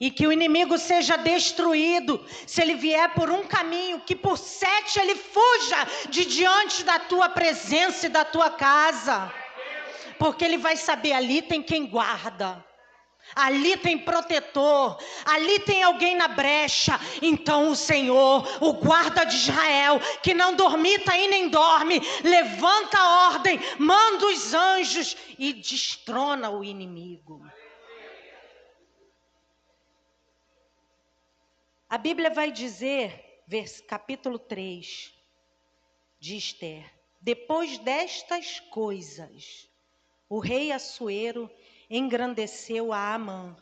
e 0.00 0.10
que 0.10 0.26
o 0.26 0.32
inimigo 0.32 0.78
seja 0.78 1.16
destruído. 1.16 2.24
Se 2.46 2.60
ele 2.62 2.74
vier 2.74 3.12
por 3.14 3.30
um 3.30 3.44
caminho, 3.44 4.00
que 4.00 4.14
por 4.14 4.38
sete 4.38 4.98
ele 4.98 5.14
fuja 5.14 5.86
de 6.08 6.24
diante 6.24 6.84
da 6.84 6.98
tua 6.98 7.28
presença 7.28 8.06
e 8.06 8.10
da 8.10 8.24
tua 8.24 8.50
casa, 8.50 9.32
porque 10.18 10.44
ele 10.44 10.58
vai 10.58 10.76
saber 10.76 11.12
ali 11.12 11.42
tem 11.42 11.62
quem 11.62 11.86
guarda. 11.86 12.64
Ali 13.36 13.76
tem 13.76 13.98
protetor, 13.98 14.98
ali 15.26 15.58
tem 15.58 15.82
alguém 15.82 16.16
na 16.16 16.28
brecha. 16.28 16.98
Então 17.20 17.70
o 17.70 17.76
Senhor, 17.76 18.48
o 18.58 18.72
guarda 18.72 19.24
de 19.24 19.36
Israel, 19.36 20.00
que 20.22 20.32
não 20.32 20.54
dormita 20.54 21.14
e 21.14 21.28
nem 21.28 21.48
dorme, 21.48 22.00
levanta 22.24 22.98
a 22.98 23.28
ordem, 23.28 23.60
manda 23.78 24.26
os 24.26 24.54
anjos 24.54 25.14
e 25.38 25.52
destrona 25.52 26.48
o 26.48 26.64
inimigo. 26.64 27.42
A 31.90 31.96
Bíblia 31.96 32.28
vai 32.28 32.52
dizer, 32.52 33.42
capítulo 33.86 34.38
3 34.38 35.10
de 36.20 36.36
Esther: 36.36 36.84
depois 37.18 37.78
destas 37.78 38.60
coisas, 38.60 39.66
o 40.28 40.38
rei 40.38 40.70
Assuero 40.70 41.50
engrandeceu 41.88 42.92
a 42.92 43.14
Amã, 43.14 43.56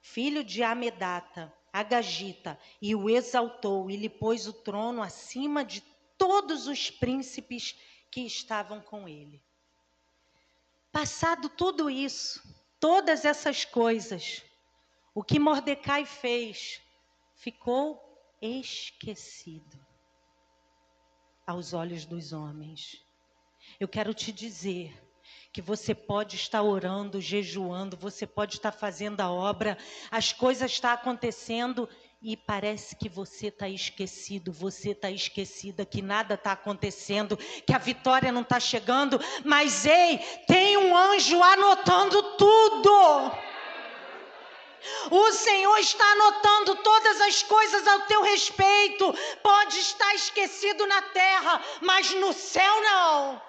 filho 0.00 0.42
de 0.42 0.62
Amedata, 0.62 1.52
Agagita, 1.70 2.58
e 2.80 2.94
o 2.94 3.10
exaltou 3.10 3.90
e 3.90 3.96
lhe 3.96 4.08
pôs 4.08 4.46
o 4.46 4.54
trono 4.54 5.02
acima 5.02 5.62
de 5.62 5.82
todos 6.16 6.66
os 6.66 6.90
príncipes 6.90 7.78
que 8.10 8.22
estavam 8.22 8.80
com 8.80 9.06
ele. 9.06 9.42
Passado 10.90 11.50
tudo 11.50 11.90
isso, 11.90 12.42
todas 12.80 13.26
essas 13.26 13.66
coisas, 13.66 14.42
o 15.14 15.22
que 15.22 15.38
Mordecai 15.38 16.06
fez 16.06 16.80
ficou 17.36 18.02
esquecido 18.40 19.78
aos 21.46 21.72
olhos 21.72 22.04
dos 22.04 22.32
homens. 22.32 23.02
Eu 23.78 23.86
quero 23.86 24.12
te 24.12 24.32
dizer 24.32 24.94
que 25.52 25.62
você 25.62 25.94
pode 25.94 26.36
estar 26.36 26.62
orando, 26.62 27.20
jejuando, 27.20 27.96
você 27.96 28.26
pode 28.26 28.56
estar 28.56 28.72
fazendo 28.72 29.20
a 29.20 29.30
obra, 29.30 29.78
as 30.10 30.32
coisas 30.32 30.70
estão 30.70 30.90
acontecendo 30.90 31.88
e 32.22 32.36
parece 32.36 32.96
que 32.96 33.08
você 33.08 33.48
está 33.48 33.68
esquecido, 33.68 34.52
você 34.52 34.90
está 34.90 35.10
esquecida, 35.10 35.86
que 35.86 36.02
nada 36.02 36.34
está 36.34 36.52
acontecendo, 36.52 37.36
que 37.36 37.72
a 37.72 37.78
vitória 37.78 38.32
não 38.32 38.42
está 38.42 38.58
chegando, 38.58 39.20
mas 39.44 39.86
ei, 39.86 40.18
tem 40.46 40.76
um 40.76 40.96
anjo 40.96 41.42
anotando 41.42 42.36
tudo. 42.36 43.46
O 45.10 45.32
Senhor 45.32 45.78
está 45.78 46.04
anotando 46.12 46.76
todas 46.82 47.20
as 47.20 47.42
coisas 47.42 47.86
ao 47.86 48.00
teu 48.02 48.22
respeito. 48.22 49.12
Pode 49.42 49.78
estar 49.78 50.14
esquecido 50.14 50.86
na 50.86 51.02
terra, 51.02 51.62
mas 51.80 52.10
no 52.14 52.32
céu 52.32 52.82
não. 52.82 53.42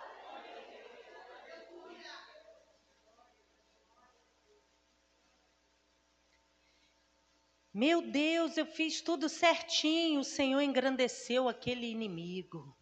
Meu 7.73 8.01
Deus, 8.01 8.57
eu 8.57 8.65
fiz 8.65 9.01
tudo 9.01 9.29
certinho, 9.29 10.21
o 10.21 10.23
Senhor 10.23 10.61
engrandeceu 10.61 11.47
aquele 11.47 11.85
inimigo. 11.85 12.76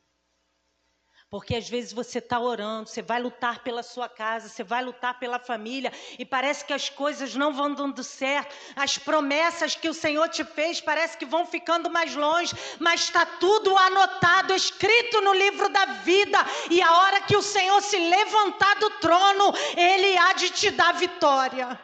Porque 1.36 1.58
às 1.58 1.68
vezes 1.68 1.92
você 1.92 2.20
está 2.20 2.40
orando, 2.40 2.88
você 2.88 3.02
vai 3.02 3.22
lutar 3.22 3.60
pela 3.60 3.84
sua 3.84 4.08
casa, 4.08 4.48
você 4.48 4.64
vai 4.64 4.82
lutar 4.82 5.20
pela 5.20 5.38
família, 5.38 5.92
e 6.18 6.24
parece 6.24 6.64
que 6.64 6.72
as 6.72 6.88
coisas 6.88 7.36
não 7.36 7.52
vão 7.52 7.74
dando 7.74 8.02
certo, 8.06 8.56
as 8.74 8.98
promessas 8.98 9.76
que 9.76 9.90
o 9.90 9.94
Senhor 9.94 10.30
te 10.30 10.46
fez 10.46 10.80
parece 10.80 11.18
que 11.18 11.26
vão 11.26 11.46
ficando 11.46 11.90
mais 11.90 12.16
longe, 12.16 12.56
mas 12.80 13.02
está 13.02 13.26
tudo 13.26 13.76
anotado, 13.76 14.56
escrito 14.56 15.20
no 15.20 15.34
livro 15.34 15.68
da 15.68 15.84
vida, 16.06 16.40
e 16.72 16.82
a 16.82 17.00
hora 17.00 17.20
que 17.20 17.36
o 17.36 17.42
Senhor 17.42 17.82
se 17.82 17.98
levantar 17.98 18.76
do 18.76 18.90
trono, 18.92 19.54
Ele 19.76 20.18
há 20.18 20.32
de 20.32 20.50
te 20.52 20.72
dar 20.72 20.94
vitória. 20.94 21.78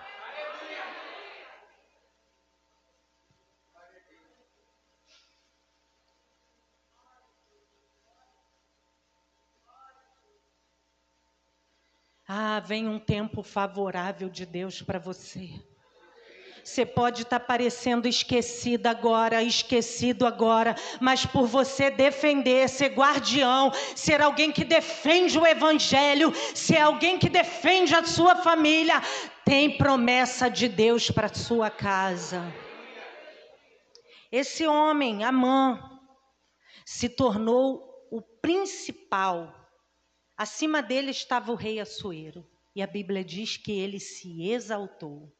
Ah, 12.34 12.62
vem 12.62 12.88
um 12.88 12.98
tempo 12.98 13.44
favorável 13.44 14.30
de 14.30 14.46
Deus 14.46 14.82
para 14.82 14.98
você. 14.98 15.50
Você 16.64 16.86
pode 16.86 17.24
estar 17.24 17.40
tá 17.42 17.46
parecendo 17.46 18.08
esquecida 18.08 18.90
agora, 18.90 19.44
esquecido 19.44 20.26
agora, 20.26 20.74
mas 21.02 21.26
por 21.26 21.46
você 21.46 21.92
defender, 21.92 22.70
ser 22.70 22.94
guardião, 22.94 23.70
ser 23.98 24.22
alguém 24.22 24.50
que 24.50 24.64
defende 24.64 25.38
o 25.38 25.46
Evangelho, 25.46 26.34
ser 26.56 26.78
alguém 26.78 27.20
que 27.20 27.28
defende 27.28 27.94
a 27.94 28.06
sua 28.06 28.38
família, 28.38 29.02
tem 29.44 29.78
promessa 29.78 30.50
de 30.50 30.70
Deus 30.70 31.12
para 31.12 31.34
sua 31.34 31.70
casa. 31.70 32.42
Esse 34.32 34.66
homem, 34.66 35.26
Amã, 35.26 36.00
se 36.86 37.10
tornou 37.10 38.08
o 38.10 38.22
principal 38.22 39.61
Acima 40.42 40.82
dele 40.82 41.12
estava 41.12 41.52
o 41.52 41.56
rei 41.56 41.80
Assuero, 41.80 42.44
e 42.76 42.82
a 42.82 42.88
Bíblia 42.88 43.24
diz 43.24 43.58
que 43.58 43.74
ele 43.74 44.00
se 44.00 44.50
exaltou. 44.50 45.32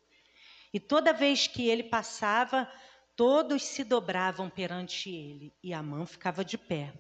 E 0.72 0.80
toda 0.80 1.12
vez 1.12 1.48
que 1.48 1.68
ele 1.68 1.82
passava, 1.82 2.72
todos 3.16 3.64
se 3.64 3.84
dobravam 3.84 4.48
perante 4.48 5.10
ele, 5.10 5.56
e 5.64 5.74
Amã 5.74 6.06
ficava 6.06 6.46
de 6.46 6.56
pé. 6.56 6.94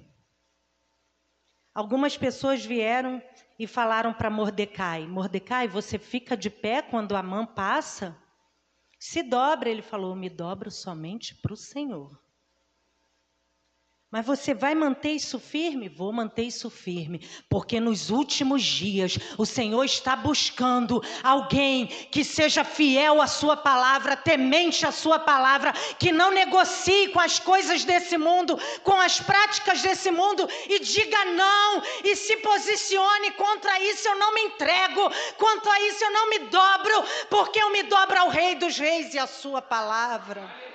Algumas 1.75 2.17
pessoas 2.17 2.65
vieram 2.65 3.21
e 3.59 3.67
falaram 3.67 4.11
para 4.11 4.31
Mordecai: 4.31 5.05
Mordecai, 5.05 5.67
você 5.67 5.99
fica 5.99 6.35
de 6.35 6.49
pé 6.49 6.81
quando 6.81 7.15
Amã 7.15 7.45
passa? 7.45 8.17
Se 8.97 9.21
dobra, 9.21 9.69
ele 9.69 9.83
falou: 9.83 10.15
Me 10.15 10.27
dobro 10.27 10.71
somente 10.71 11.35
para 11.35 11.53
o 11.53 11.55
Senhor. 11.55 12.19
Mas 14.11 14.25
você 14.25 14.53
vai 14.53 14.75
manter 14.75 15.11
isso 15.11 15.39
firme? 15.39 15.87
Vou 15.87 16.11
manter 16.11 16.43
isso 16.43 16.69
firme, 16.69 17.25
porque 17.49 17.79
nos 17.79 18.09
últimos 18.09 18.61
dias 18.61 19.17
o 19.37 19.45
Senhor 19.45 19.85
está 19.85 20.17
buscando 20.17 21.01
alguém 21.23 21.87
que 21.87 22.21
seja 22.21 22.65
fiel 22.65 23.21
à 23.21 23.27
Sua 23.27 23.55
palavra, 23.55 24.17
temente 24.17 24.85
à 24.85 24.91
Sua 24.91 25.17
palavra, 25.17 25.71
que 25.97 26.11
não 26.11 26.29
negocie 26.29 27.07
com 27.07 27.21
as 27.21 27.39
coisas 27.39 27.85
desse 27.85 28.17
mundo, 28.17 28.59
com 28.83 28.99
as 28.99 29.21
práticas 29.21 29.81
desse 29.81 30.11
mundo 30.11 30.45
e 30.67 30.79
diga 30.79 31.25
não 31.25 31.81
e 32.03 32.13
se 32.13 32.35
posicione 32.37 33.31
contra 33.31 33.79
isso. 33.79 34.09
Eu 34.09 34.19
não 34.19 34.33
me 34.33 34.41
entrego, 34.41 35.09
quanto 35.37 35.69
a 35.69 35.81
isso 35.87 36.03
eu 36.03 36.11
não 36.11 36.29
me 36.29 36.39
dobro, 36.39 37.03
porque 37.29 37.59
eu 37.59 37.71
me 37.71 37.83
dobro 37.83 38.19
ao 38.19 38.27
Rei 38.27 38.55
dos 38.55 38.77
Reis 38.77 39.13
e 39.13 39.19
à 39.19 39.25
Sua 39.25 39.61
palavra. 39.61 40.70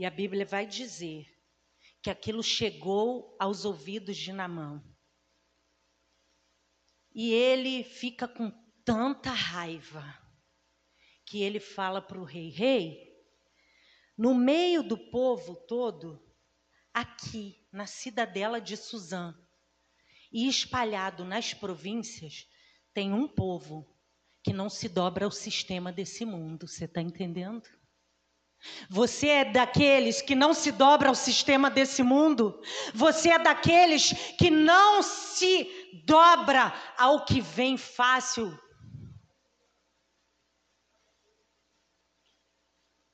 E 0.00 0.06
a 0.06 0.10
Bíblia 0.10 0.46
vai 0.46 0.66
dizer 0.66 1.26
que 2.00 2.08
aquilo 2.08 2.42
chegou 2.42 3.36
aos 3.38 3.66
ouvidos 3.66 4.16
de 4.16 4.32
Namã. 4.32 4.82
E 7.14 7.34
ele 7.34 7.84
fica 7.84 8.26
com 8.26 8.50
tanta 8.82 9.28
raiva 9.28 10.02
que 11.26 11.42
ele 11.42 11.60
fala 11.60 12.00
para 12.00 12.18
o 12.18 12.24
rei: 12.24 12.48
Rei, 12.48 13.14
no 14.16 14.34
meio 14.34 14.82
do 14.82 14.96
povo 14.96 15.54
todo, 15.66 16.18
aqui 16.94 17.68
na 17.70 17.86
cidadela 17.86 18.58
de 18.58 18.78
Suzã 18.78 19.34
e 20.32 20.48
espalhado 20.48 21.26
nas 21.26 21.52
províncias, 21.52 22.48
tem 22.94 23.12
um 23.12 23.28
povo 23.28 23.94
que 24.42 24.54
não 24.54 24.70
se 24.70 24.88
dobra 24.88 25.26
ao 25.26 25.30
sistema 25.30 25.92
desse 25.92 26.24
mundo. 26.24 26.66
Você 26.66 26.86
está 26.86 27.02
entendendo? 27.02 27.68
Você 28.88 29.28
é 29.28 29.44
daqueles 29.44 30.20
que 30.20 30.34
não 30.34 30.52
se 30.52 30.70
dobra 30.70 31.08
ao 31.08 31.14
sistema 31.14 31.70
desse 31.70 32.02
mundo. 32.02 32.60
Você 32.94 33.30
é 33.30 33.38
daqueles 33.38 34.12
que 34.38 34.50
não 34.50 35.02
se 35.02 36.02
dobra 36.04 36.72
ao 36.98 37.24
que 37.24 37.40
vem 37.40 37.76
fácil. 37.76 38.58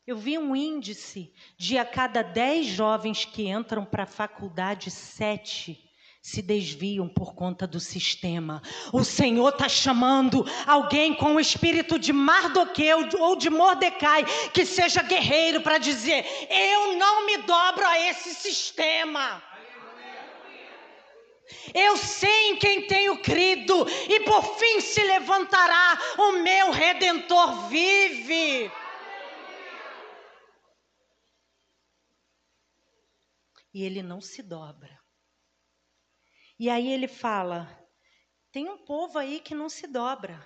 Eu 0.07 0.17
vi 0.17 0.39
um 0.39 0.55
índice 0.55 1.33
de 1.59 1.79
a 1.79 1.85
cada 1.85 2.23
dez 2.23 2.67
jovens 2.67 3.25
que 3.25 3.49
entram 3.49 3.85
para 3.85 4.05
a 4.05 4.07
faculdade, 4.07 4.91
sete 4.91 5.86
se 6.27 6.43
desviam 6.43 7.09
por 7.09 7.37
conta 7.37 7.69
do 7.69 7.79
sistema. 7.79 8.61
O 8.93 9.05
Senhor 9.05 9.51
está 9.51 9.69
chamando 9.69 10.45
alguém 10.67 11.15
com 11.15 11.37
o 11.37 11.41
espírito 11.41 12.01
de 12.01 12.13
Mardoqueu 12.13 13.09
ou 13.21 13.37
de 13.37 13.49
Mordecai 13.49 14.25
que 14.53 14.67
seja 14.67 15.05
guerreiro 15.05 15.61
para 15.61 15.79
dizer: 15.79 16.27
Eu 16.51 16.97
não 16.97 17.27
me 17.27 17.37
dobro 17.39 17.87
a 17.87 18.01
esse 18.01 18.35
sistema. 18.35 19.41
Eu 21.73 21.97
sei 21.97 22.51
em 22.51 22.57
quem 22.57 22.89
tenho 22.89 23.23
crido, 23.23 23.87
e 24.09 24.19
por 24.25 24.43
fim 24.59 24.81
se 24.81 25.05
levantará 25.05 25.97
o 26.19 26.33
meu 26.43 26.73
redentor 26.73 27.69
vive. 27.69 28.69
E 33.73 33.85
ele 33.85 34.03
não 34.03 34.21
se 34.21 34.43
dobra. 34.43 34.96
E 36.59 36.71
aí 36.71 36.91
ele 36.91 37.09
fala: 37.09 37.69
tem 38.51 38.69
um 38.69 38.79
povo 38.79 39.19
aí 39.19 39.41
que 39.41 39.55
não 39.55 39.69
se 39.69 39.87
dobra. 39.87 40.41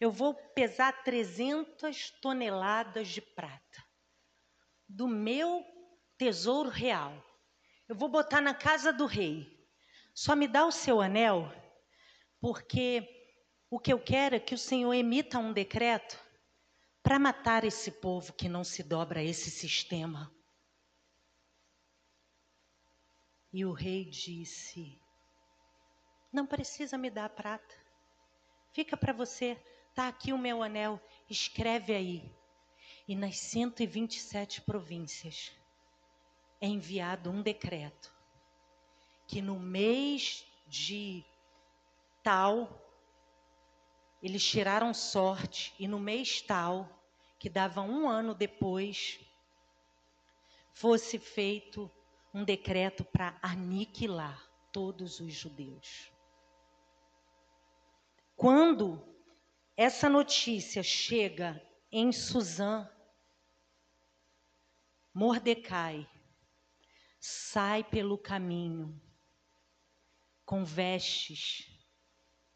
Eu 0.00 0.10
vou 0.10 0.34
pesar 0.34 1.04
300 1.04 2.10
toneladas 2.22 3.08
de 3.08 3.20
prata 3.20 3.84
do 4.88 5.06
meu 5.06 5.64
tesouro 6.18 6.68
real. 6.68 7.12
Eu 7.88 7.94
vou 7.94 8.08
botar 8.08 8.40
na 8.40 8.54
casa 8.54 8.92
do 8.92 9.06
rei. 9.06 9.46
Só 10.14 10.34
me 10.34 10.48
dá 10.48 10.66
o 10.66 10.72
seu 10.72 11.00
anel, 11.00 11.52
porque 12.40 13.08
o 13.70 13.78
que 13.78 13.92
eu 13.92 14.02
quero 14.02 14.34
é 14.34 14.40
que 14.40 14.54
o 14.54 14.58
Senhor 14.58 14.92
emita 14.92 15.38
um 15.38 15.52
decreto 15.52 16.18
para 17.02 17.18
matar 17.18 17.64
esse 17.64 17.92
povo 17.92 18.32
que 18.32 18.48
não 18.48 18.64
se 18.64 18.82
dobra 18.82 19.20
a 19.20 19.24
esse 19.24 19.50
sistema. 19.50 20.34
E 23.52 23.64
o 23.64 23.72
rei 23.72 24.04
disse: 24.04 25.00
não 26.32 26.46
precisa 26.46 26.96
me 26.96 27.10
dar 27.10 27.26
a 27.26 27.30
prata. 27.30 27.74
Fica 28.72 28.96
para 28.96 29.12
você. 29.12 29.60
Tá 29.94 30.08
aqui 30.08 30.32
o 30.32 30.38
meu 30.38 30.62
anel. 30.62 31.00
Escreve 31.28 31.94
aí. 31.94 32.34
E 33.08 33.14
nas 33.14 33.38
127 33.38 34.60
províncias 34.62 35.52
é 36.60 36.66
enviado 36.66 37.30
um 37.30 37.42
decreto 37.42 38.14
que 39.26 39.40
no 39.40 39.58
mês 39.58 40.44
de 40.66 41.24
tal 42.22 42.68
eles 44.22 44.44
tiraram 44.44 44.92
sorte 44.92 45.74
e 45.78 45.88
no 45.88 45.98
mês 45.98 46.42
tal 46.42 46.88
que 47.38 47.48
dava 47.48 47.80
um 47.80 48.08
ano 48.08 48.34
depois 48.34 49.18
fosse 50.72 51.18
feito 51.18 51.90
um 52.34 52.44
decreto 52.44 53.04
para 53.04 53.38
aniquilar 53.42 54.50
todos 54.70 55.20
os 55.20 55.32
judeus. 55.32 56.12
Quando 58.40 59.06
essa 59.76 60.08
notícia 60.08 60.82
chega 60.82 61.62
em 61.92 62.10
Suzã, 62.10 62.88
Mordecai 65.12 66.08
sai 67.20 67.84
pelo 67.84 68.16
caminho 68.16 68.98
com 70.46 70.64
vestes 70.64 71.68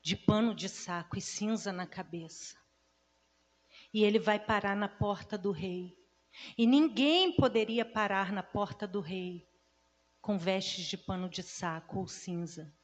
de 0.00 0.16
pano 0.16 0.54
de 0.54 0.70
saco 0.70 1.18
e 1.18 1.20
cinza 1.20 1.70
na 1.70 1.86
cabeça. 1.86 2.56
e 3.92 4.02
ele 4.02 4.18
vai 4.18 4.40
parar 4.40 4.74
na 4.74 4.88
porta 4.88 5.36
do 5.36 5.52
rei. 5.52 5.94
E 6.56 6.66
ninguém 6.66 7.36
poderia 7.36 7.84
parar 7.84 8.32
na 8.32 8.42
porta 8.42 8.86
do 8.88 9.00
rei 9.00 9.46
com 10.22 10.38
vestes 10.38 10.86
de 10.86 10.96
pano 10.96 11.28
de 11.28 11.42
saco 11.42 11.98
ou 11.98 12.08
cinza. 12.08 12.74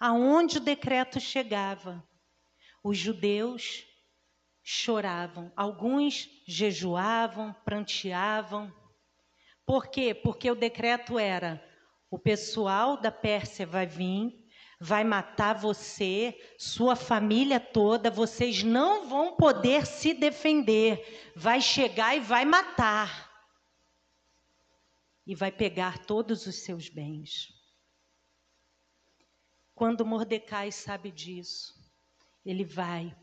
Aonde 0.00 0.58
o 0.58 0.60
decreto 0.60 1.20
chegava, 1.20 2.04
os 2.82 2.96
judeus 2.96 3.84
choravam, 4.62 5.52
alguns 5.56 6.28
jejuavam, 6.46 7.52
pranteavam. 7.64 8.72
Por 9.66 9.88
quê? 9.88 10.14
Porque 10.14 10.50
o 10.50 10.54
decreto 10.54 11.18
era: 11.18 11.62
o 12.10 12.18
pessoal 12.18 12.96
da 12.96 13.10
Pérsia 13.10 13.66
vai 13.66 13.86
vir, 13.86 14.40
vai 14.80 15.04
matar 15.04 15.54
você, 15.54 16.38
sua 16.58 16.96
família 16.96 17.60
toda, 17.60 18.10
vocês 18.10 18.62
não 18.62 19.08
vão 19.08 19.36
poder 19.36 19.86
se 19.86 20.14
defender. 20.14 21.32
Vai 21.36 21.60
chegar 21.60 22.16
e 22.16 22.20
vai 22.20 22.44
matar. 22.44 23.30
E 25.26 25.34
vai 25.34 25.52
pegar 25.52 25.98
todos 26.06 26.46
os 26.46 26.56
seus 26.56 26.88
bens. 26.88 27.48
Quando 29.74 30.04
Mordecai 30.04 30.72
sabe 30.72 31.10
disso, 31.10 31.79
ele 32.44 32.64
vai 32.64 33.16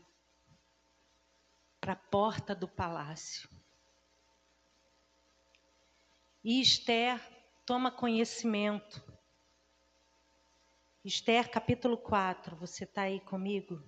para 1.80 1.92
a 1.92 1.96
porta 1.96 2.54
do 2.54 2.68
palácio. 2.68 3.48
E 6.42 6.60
Esther 6.60 7.20
toma 7.64 7.90
conhecimento 7.90 9.02
Esther 11.08 11.48
capítulo 11.48 11.96
4, 11.96 12.54
você 12.56 12.84
está 12.84 13.02
aí 13.02 13.18
comigo? 13.20 13.82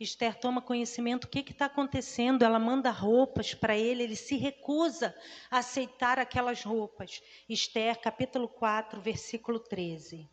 Esther 0.00 0.40
toma 0.40 0.60
conhecimento, 0.60 1.26
o 1.26 1.28
que 1.28 1.38
está 1.48 1.66
acontecendo? 1.66 2.42
Ela 2.42 2.58
manda 2.58 2.90
roupas 2.90 3.54
para 3.54 3.76
ele, 3.76 4.02
ele 4.02 4.16
se 4.16 4.34
recusa 4.36 5.14
a 5.48 5.58
aceitar 5.58 6.18
aquelas 6.18 6.64
roupas. 6.64 7.22
Esther, 7.48 8.00
capítulo 8.00 8.48
4, 8.48 9.00
versículo 9.00 9.60
13. 9.60 10.28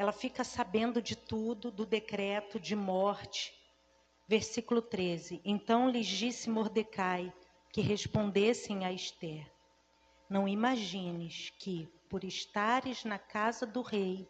Ela 0.00 0.12
fica 0.12 0.42
sabendo 0.42 1.02
de 1.02 1.14
tudo, 1.14 1.70
do 1.70 1.84
decreto 1.84 2.58
de 2.58 2.74
morte. 2.74 3.52
Versículo 4.26 4.80
13. 4.80 5.42
Então 5.44 5.90
lhes 5.90 6.06
disse 6.06 6.48
Mordecai 6.48 7.30
que 7.70 7.82
respondessem 7.82 8.86
a 8.86 8.90
Esther: 8.90 9.46
Não 10.26 10.48
imagines 10.48 11.52
que, 11.58 11.86
por 12.08 12.24
estares 12.24 13.04
na 13.04 13.18
casa 13.18 13.66
do 13.66 13.82
rei, 13.82 14.26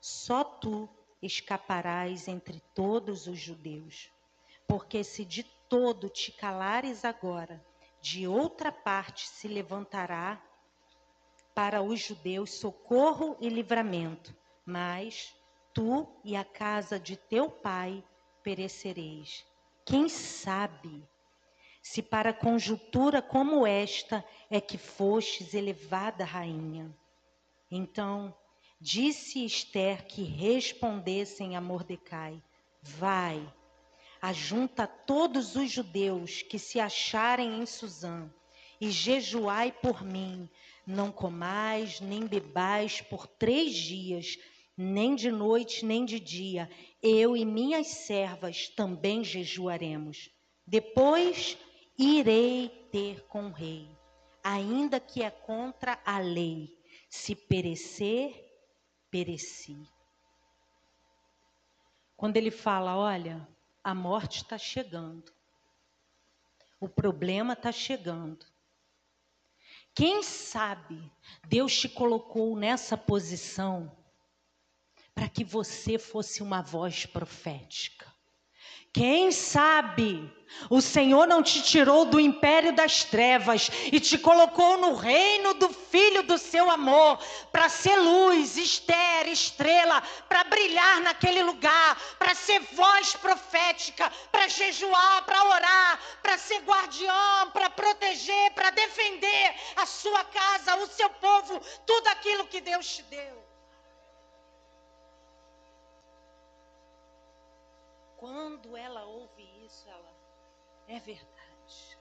só 0.00 0.42
tu 0.42 0.88
escaparás 1.20 2.26
entre 2.26 2.62
todos 2.74 3.26
os 3.26 3.38
judeus. 3.38 4.10
Porque 4.66 5.04
se 5.04 5.26
de 5.26 5.42
todo 5.68 6.08
te 6.08 6.32
calares 6.32 7.04
agora, 7.04 7.62
de 8.00 8.26
outra 8.26 8.72
parte 8.72 9.28
se 9.28 9.46
levantará 9.46 10.42
para 11.54 11.82
os 11.82 12.00
judeus 12.00 12.54
socorro 12.54 13.36
e 13.42 13.50
livramento, 13.50 14.34
mas 14.64 15.34
tu 15.74 16.06
e 16.24 16.36
a 16.36 16.44
casa 16.44 16.98
de 16.98 17.16
teu 17.16 17.50
pai 17.50 18.04
perecereis. 18.42 19.44
Quem 19.84 20.08
sabe 20.08 21.02
se 21.82 22.02
para 22.02 22.32
conjuntura 22.32 23.20
como 23.20 23.66
esta 23.66 24.24
é 24.48 24.60
que 24.60 24.78
fostes 24.78 25.54
elevada 25.54 26.24
rainha? 26.24 26.96
Então 27.70 28.34
disse 28.80 29.44
Esther 29.44 30.06
que 30.06 30.22
respondessem 30.22 31.56
a 31.56 31.60
Mordecai: 31.60 32.42
Vai, 32.82 33.52
ajunta 34.20 34.86
todos 34.86 35.56
os 35.56 35.70
judeus 35.70 36.42
que 36.42 36.58
se 36.58 36.78
acharem 36.78 37.60
em 37.60 37.66
Suzã 37.66 38.30
e 38.80 38.90
jejuai 38.90 39.72
por 39.72 40.04
mim. 40.04 40.48
Não 40.84 41.12
comais 41.12 42.00
nem 42.00 42.26
bebais 42.26 43.00
por 43.00 43.26
três 43.26 43.74
dias, 43.74 44.36
nem 44.76 45.14
de 45.14 45.30
noite 45.30 45.84
nem 45.84 46.04
de 46.04 46.18
dia. 46.18 46.70
Eu 47.02 47.36
e 47.36 47.44
minhas 47.44 47.88
servas 47.88 48.68
também 48.68 49.24
jejuaremos. 49.24 50.30
Depois 50.66 51.58
irei 51.98 52.68
ter 52.90 53.24
com 53.26 53.46
o 53.46 53.52
rei, 53.52 53.88
ainda 54.42 54.98
que 54.98 55.22
é 55.22 55.30
contra 55.30 56.00
a 56.04 56.18
lei 56.18 56.78
se 57.08 57.34
perecer, 57.34 58.50
pereci. 59.10 59.76
Quando 62.16 62.36
ele 62.36 62.50
fala, 62.50 62.96
olha, 62.96 63.46
a 63.84 63.94
morte 63.94 64.38
está 64.38 64.56
chegando, 64.56 65.32
o 66.80 66.88
problema 66.88 67.52
está 67.52 67.70
chegando. 67.70 68.46
Quem 69.94 70.22
sabe 70.22 71.12
Deus 71.46 71.78
te 71.78 71.88
colocou 71.88 72.56
nessa 72.56 72.96
posição 72.96 73.94
para 75.14 75.28
que 75.28 75.44
você 75.44 75.98
fosse 75.98 76.42
uma 76.42 76.62
voz 76.62 77.06
profética. 77.06 78.12
Quem 78.92 79.32
sabe 79.32 80.30
o 80.68 80.82
Senhor 80.82 81.26
não 81.26 81.42
te 81.42 81.62
tirou 81.62 82.04
do 82.04 82.20
império 82.20 82.74
das 82.74 83.04
trevas 83.04 83.70
e 83.90 83.98
te 83.98 84.18
colocou 84.18 84.76
no 84.76 84.94
reino 84.94 85.54
do 85.54 85.70
Filho 85.70 86.22
do 86.22 86.36
seu 86.36 86.70
amor, 86.70 87.18
para 87.50 87.70
ser 87.70 87.96
luz, 87.96 88.58
Esther, 88.58 89.28
estrela, 89.28 90.02
para 90.28 90.44
brilhar 90.44 91.00
naquele 91.00 91.42
lugar, 91.42 91.98
para 92.18 92.34
ser 92.34 92.60
voz 92.72 93.14
profética, 93.16 94.12
para 94.30 94.46
jejuar, 94.48 95.24
para 95.24 95.42
orar, 95.42 96.00
para 96.22 96.36
ser 96.36 96.60
guardião, 96.60 97.50
para 97.52 97.70
proteger, 97.70 98.52
para 98.52 98.70
defender 98.70 99.54
a 99.76 99.86
sua 99.86 100.22
casa, 100.24 100.76
o 100.76 100.86
seu 100.86 101.08
povo, 101.08 101.60
tudo 101.86 102.08
aquilo 102.08 102.46
que 102.46 102.60
Deus 102.60 102.86
te 102.86 103.02
deu. 103.04 103.41
Quando 108.22 108.76
ela 108.76 109.02
ouve 109.02 109.44
isso, 109.66 109.84
ela 109.88 110.14
é 110.86 111.00
verdade. 111.00 111.98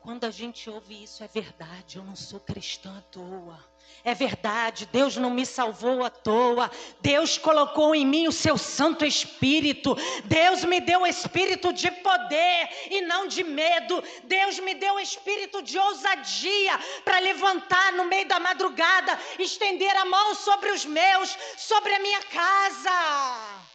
Quando 0.00 0.24
a 0.24 0.30
gente 0.30 0.70
ouve 0.70 1.04
isso, 1.04 1.22
é 1.22 1.28
verdade, 1.28 1.98
eu 1.98 2.04
não 2.04 2.16
sou 2.16 2.40
cristã 2.40 2.96
à 2.96 3.02
toa. 3.02 3.62
É 4.02 4.14
verdade, 4.14 4.86
Deus 4.86 5.18
não 5.18 5.28
me 5.28 5.44
salvou 5.44 6.02
à 6.02 6.08
toa. 6.08 6.70
Deus 7.02 7.36
colocou 7.36 7.94
em 7.94 8.06
mim 8.06 8.26
o 8.26 8.32
seu 8.32 8.56
Santo 8.56 9.04
Espírito. 9.04 9.94
Deus 10.24 10.64
me 10.64 10.80
deu 10.80 11.02
o 11.02 11.06
espírito 11.06 11.70
de 11.70 11.90
poder 11.90 12.70
e 12.90 13.02
não 13.02 13.26
de 13.26 13.44
medo. 13.44 14.02
Deus 14.22 14.58
me 14.58 14.72
deu 14.72 14.94
o 14.94 15.00
espírito 15.00 15.60
de 15.60 15.78
ousadia 15.78 16.78
para 17.04 17.18
levantar 17.18 17.92
no 17.92 18.06
meio 18.06 18.26
da 18.26 18.40
madrugada, 18.40 19.18
estender 19.38 19.94
a 19.98 20.06
mão 20.06 20.34
sobre 20.34 20.70
os 20.70 20.86
meus, 20.86 21.36
sobre 21.58 21.92
a 21.92 22.00
minha 22.00 22.22
casa. 22.22 23.73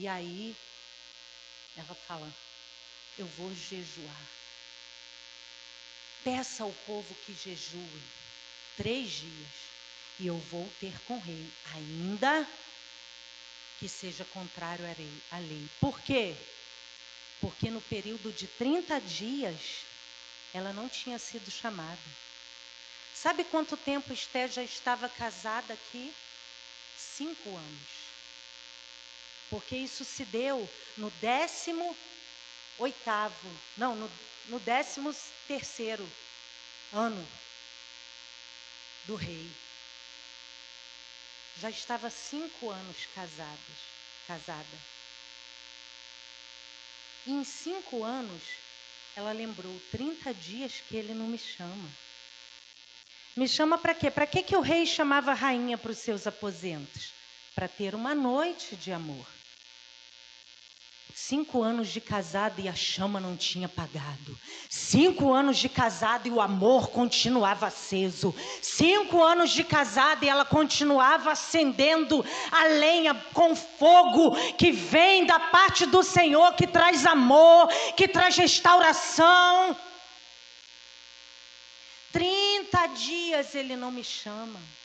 E 0.00 0.06
aí, 0.06 0.56
ela 1.74 1.92
fala: 1.92 2.32
Eu 3.16 3.26
vou 3.26 3.52
jejuar. 3.52 4.30
Peça 6.22 6.62
ao 6.62 6.72
povo 6.72 7.16
que 7.16 7.34
jejue 7.34 8.14
três 8.76 9.10
dias 9.10 9.74
e 10.16 10.24
eu 10.24 10.38
vou 10.38 10.70
ter 10.70 11.02
com 11.02 11.16
o 11.16 11.20
rei, 11.20 11.52
ainda 11.64 12.46
que 13.76 13.88
seja 13.88 14.24
contrário 14.24 14.86
à 15.28 15.38
lei. 15.40 15.68
Por 15.80 16.00
quê? 16.00 16.46
Porque 17.40 17.68
no 17.68 17.82
período 17.82 18.32
de 18.32 18.46
30 18.46 19.00
dias 19.00 19.84
ela 20.52 20.72
não 20.72 20.88
tinha 20.88 21.18
sido 21.18 21.50
chamada. 21.50 22.16
Sabe 23.12 23.44
quanto 23.46 23.76
tempo 23.76 24.12
Esté 24.12 24.46
já 24.46 24.62
estava 24.62 25.08
casada 25.08 25.74
aqui? 25.74 26.14
Cinco 26.94 27.56
anos 27.56 28.07
porque 29.50 29.76
isso 29.76 30.04
se 30.04 30.24
deu 30.24 30.68
no 30.96 31.10
décimo 31.10 31.96
oitavo, 32.78 33.48
não, 33.76 33.94
no, 33.94 34.08
no 34.46 34.60
décimo 34.60 35.10
terceiro 35.46 36.10
ano 36.92 37.26
do 39.04 39.16
rei. 39.16 39.56
Já 41.54 41.70
estava 41.70 42.08
cinco 42.08 42.70
anos 42.70 43.06
casadas, 43.06 43.90
casada. 44.26 44.78
E 47.26 47.32
em 47.32 47.44
cinco 47.44 48.04
anos, 48.04 48.44
ela 49.16 49.32
lembrou 49.32 49.80
30 49.90 50.32
dias 50.32 50.80
que 50.80 50.96
ele 50.96 51.12
não 51.14 51.26
me 51.26 51.38
chama. 51.38 51.90
Me 53.36 53.48
chama 53.48 53.78
para 53.78 53.94
quê? 53.94 54.10
Para 54.10 54.26
que, 54.26 54.42
que 54.42 54.56
o 54.56 54.60
rei 54.60 54.86
chamava 54.86 55.32
a 55.32 55.34
rainha 55.34 55.76
para 55.76 55.90
os 55.90 55.98
seus 55.98 56.26
aposentos? 56.26 57.14
Para 57.54 57.68
ter 57.68 57.94
uma 57.94 58.14
noite 58.14 58.76
de 58.76 58.92
amor. 58.92 59.37
Cinco 61.20 61.64
anos 61.64 61.88
de 61.88 62.00
casado 62.00 62.60
e 62.60 62.68
a 62.68 62.74
chama 62.74 63.18
não 63.18 63.36
tinha 63.36 63.66
apagado. 63.66 64.38
Cinco 64.70 65.32
anos 65.34 65.58
de 65.58 65.68
casado 65.68 66.28
e 66.28 66.30
o 66.30 66.40
amor 66.40 66.90
continuava 66.90 67.66
aceso. 67.66 68.32
Cinco 68.62 69.22
anos 69.22 69.50
de 69.50 69.64
casado 69.64 70.24
e 70.24 70.28
ela 70.28 70.44
continuava 70.44 71.32
acendendo 71.32 72.24
a 72.52 72.64
lenha 72.68 73.14
com 73.34 73.54
fogo 73.56 74.36
que 74.56 74.70
vem 74.70 75.26
da 75.26 75.40
parte 75.40 75.86
do 75.86 76.04
Senhor, 76.04 76.54
que 76.54 76.68
traz 76.68 77.04
amor, 77.04 77.66
que 77.96 78.06
traz 78.06 78.36
restauração. 78.36 79.76
Trinta 82.12 82.86
dias 82.86 83.56
ele 83.56 83.74
não 83.74 83.90
me 83.90 84.04
chama. 84.04 84.77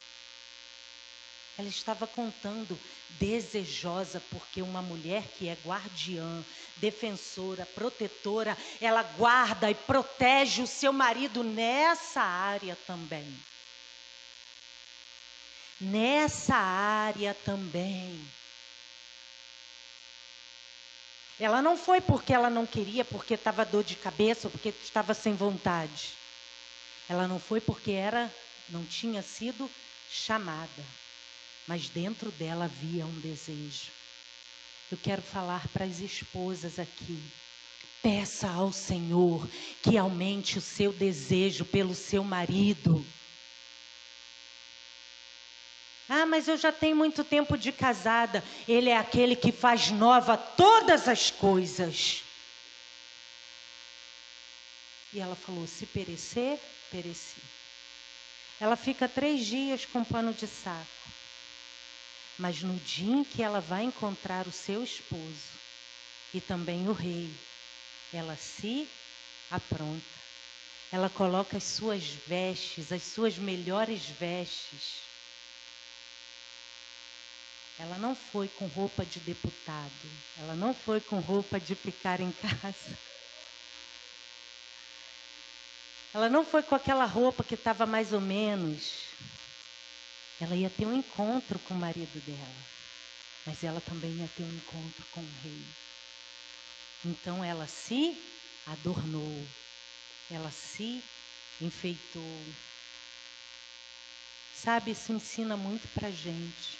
Ela 1.56 1.68
estava 1.70 2.08
contando, 2.08 2.80
desejosa, 3.12 4.20
porque 4.20 4.62
uma 4.64 4.82
mulher 4.82 5.28
que 5.34 5.48
é 5.48 5.54
guardiã, 5.54 6.44
defensora, 6.78 7.64
protetora, 7.76 8.58
ela 8.82 9.04
guarda 9.04 9.70
e 9.70 9.76
protege 9.76 10.64
o 10.64 10.68
seu 10.68 10.92
marido 10.92 11.44
nessa 11.44 12.22
área 12.22 12.76
também. 12.76 13.38
Nessa 15.80 16.56
área 16.56 17.36
também. 17.36 18.20
Ela 21.40 21.62
não 21.62 21.78
foi 21.78 22.02
porque 22.02 22.34
ela 22.34 22.50
não 22.50 22.66
queria, 22.66 23.06
porque 23.06 23.36
estava 23.36 23.64
dor 23.64 23.84
de 23.84 23.96
cabeça, 23.98 24.50
porque 24.50 24.70
estava 24.70 25.14
sem 25.14 25.36
vontade. 25.36 26.16
Ela 27.08 27.28
não 27.28 27.38
foi 27.38 27.62
porque 27.62 27.92
era, 27.92 28.34
não 28.70 28.88
tinha 28.88 29.22
sido 29.22 29.70
chamada 30.08 31.03
mas 31.68 31.90
dentro 31.90 32.32
dela 32.32 32.66
havia 32.66 33.06
um 33.06 33.20
desejo. 33.20 33.92
Eu 34.92 34.98
quero 34.98 35.22
falar 35.22 35.68
para 35.70 35.86
as 35.86 36.00
esposas 36.00 36.78
aqui. 36.78 37.20
Peça 38.02 38.50
ao 38.50 38.72
Senhor 38.72 39.48
que 39.82 39.98
aumente 39.98 40.58
o 40.58 40.62
seu 40.62 40.92
desejo 40.92 41.66
pelo 41.66 41.96
seu 41.96 42.24
marido. 42.24 43.04
Ah, 46.10 46.26
mas 46.26 46.48
eu 46.48 46.58
já 46.58 46.72
tenho 46.72 46.96
muito 46.96 47.24
tempo 47.24 47.58
de 47.58 47.72
casada. 47.72 48.44
Ele 48.68 48.90
é 48.90 48.98
aquele 48.98 49.36
que 49.36 49.52
faz 49.52 49.90
nova 49.90 50.38
todas 50.38 51.08
as 51.08 51.32
coisas. 51.32 52.22
E 55.14 55.20
ela 55.20 55.36
falou: 55.36 55.66
se 55.66 55.86
perecer, 55.88 56.60
pereci. 56.92 57.42
Ela 58.60 58.76
fica 58.76 59.08
três 59.08 59.46
dias 59.46 59.86
com 59.86 60.04
pano 60.04 60.34
de 60.34 60.46
saco. 60.46 61.03
Mas 62.38 62.62
no 62.64 62.80
dia 62.80 63.14
em 63.14 63.24
que 63.24 63.44
ela 63.44 63.62
vai 63.62 63.84
encontrar 63.84 64.48
o 64.48 64.52
seu 64.52 64.84
esposo 64.84 65.62
e 66.34 66.42
também 66.42 66.88
o 66.88 66.94
rei, 66.94 67.48
ela 68.12 68.36
se 68.36 68.92
apronta. 69.50 70.20
Ela 70.92 71.10
coloca 71.10 71.58
as 71.58 71.64
suas 71.64 72.06
vestes, 72.28 72.92
as 72.92 73.14
suas 73.14 73.38
melhores 73.38 74.10
vestes. 74.10 75.12
Ela 77.78 77.98
não 77.98 78.16
foi 78.16 78.48
com 78.48 78.68
roupa 78.68 79.06
de 79.06 79.20
deputado. 79.20 80.10
Ela 80.36 80.56
não 80.56 80.74
foi 80.74 81.02
com 81.02 81.20
roupa 81.20 81.60
de 81.60 81.76
ficar 81.76 82.20
em 82.20 82.32
casa. 82.32 83.00
Ela 86.14 86.30
não 86.30 86.46
foi 86.46 86.62
com 86.62 86.76
aquela 86.76 87.06
roupa 87.06 87.44
que 87.44 87.56
estava 87.56 87.88
mais 87.88 88.14
ou 88.14 88.22
menos. 88.22 89.18
Ela 90.44 90.58
ia 90.58 90.70
ter 90.70 90.86
um 90.86 90.92
encontro 90.92 91.58
com 91.58 91.74
o 91.74 91.80
marido 91.80 92.20
dela, 92.22 92.68
mas 93.46 93.64
ela 93.64 93.80
também 93.80 94.18
ia 94.18 94.28
ter 94.28 94.44
um 94.44 94.52
encontro 94.52 95.08
com 95.10 95.22
o 95.22 95.32
rei. 95.32 95.74
Então 97.06 97.42
ela 97.42 97.66
se 97.66 98.14
adornou, 98.66 99.48
ela 100.30 100.52
se 100.52 101.02
enfeitou. 101.62 102.44
Sabe, 104.52 104.92
isso 104.92 105.14
ensina 105.14 105.56
muito 105.56 105.88
para 105.88 106.12
gente. 106.12 106.78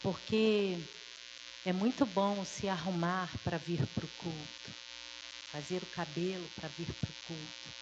Porque 0.00 0.76
é 1.64 1.72
muito 1.72 2.06
bom 2.06 2.44
se 2.44 2.68
arrumar 2.68 3.36
para 3.42 3.58
vir 3.58 3.84
para 3.88 4.06
o 4.06 4.10
culto, 4.10 4.72
fazer 5.50 5.82
o 5.82 5.90
cabelo 5.90 6.48
para 6.54 6.68
vir 6.68 6.94
para 6.94 7.10
o 7.10 7.14
culto. 7.24 7.74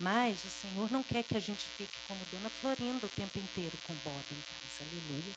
Mas 0.00 0.42
o 0.42 0.50
Senhor 0.50 0.90
não 0.90 1.02
quer 1.02 1.22
que 1.22 1.36
a 1.36 1.40
gente 1.40 1.62
fique 1.76 1.94
como 2.08 2.24
Dona 2.32 2.48
Florinda 2.48 3.04
o 3.04 3.10
tempo 3.10 3.38
inteiro 3.38 3.76
com 3.86 3.92
Bob 3.96 4.24
em 4.32 4.40
casa. 4.40 4.90
Aleluia. 4.90 5.34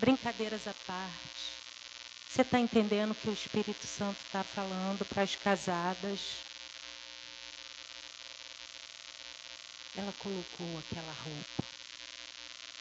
Brincadeiras 0.00 0.66
à 0.66 0.74
parte. 0.84 1.60
Você 2.28 2.42
está 2.42 2.58
entendendo 2.58 3.14
que 3.14 3.28
o 3.28 3.32
Espírito 3.32 3.86
Santo 3.86 4.18
está 4.26 4.42
falando 4.42 5.04
para 5.04 5.22
as 5.22 5.36
casadas? 5.36 6.20
Ela 9.96 10.12
colocou 10.18 10.78
aquela 10.78 11.12
roupa 11.12 11.64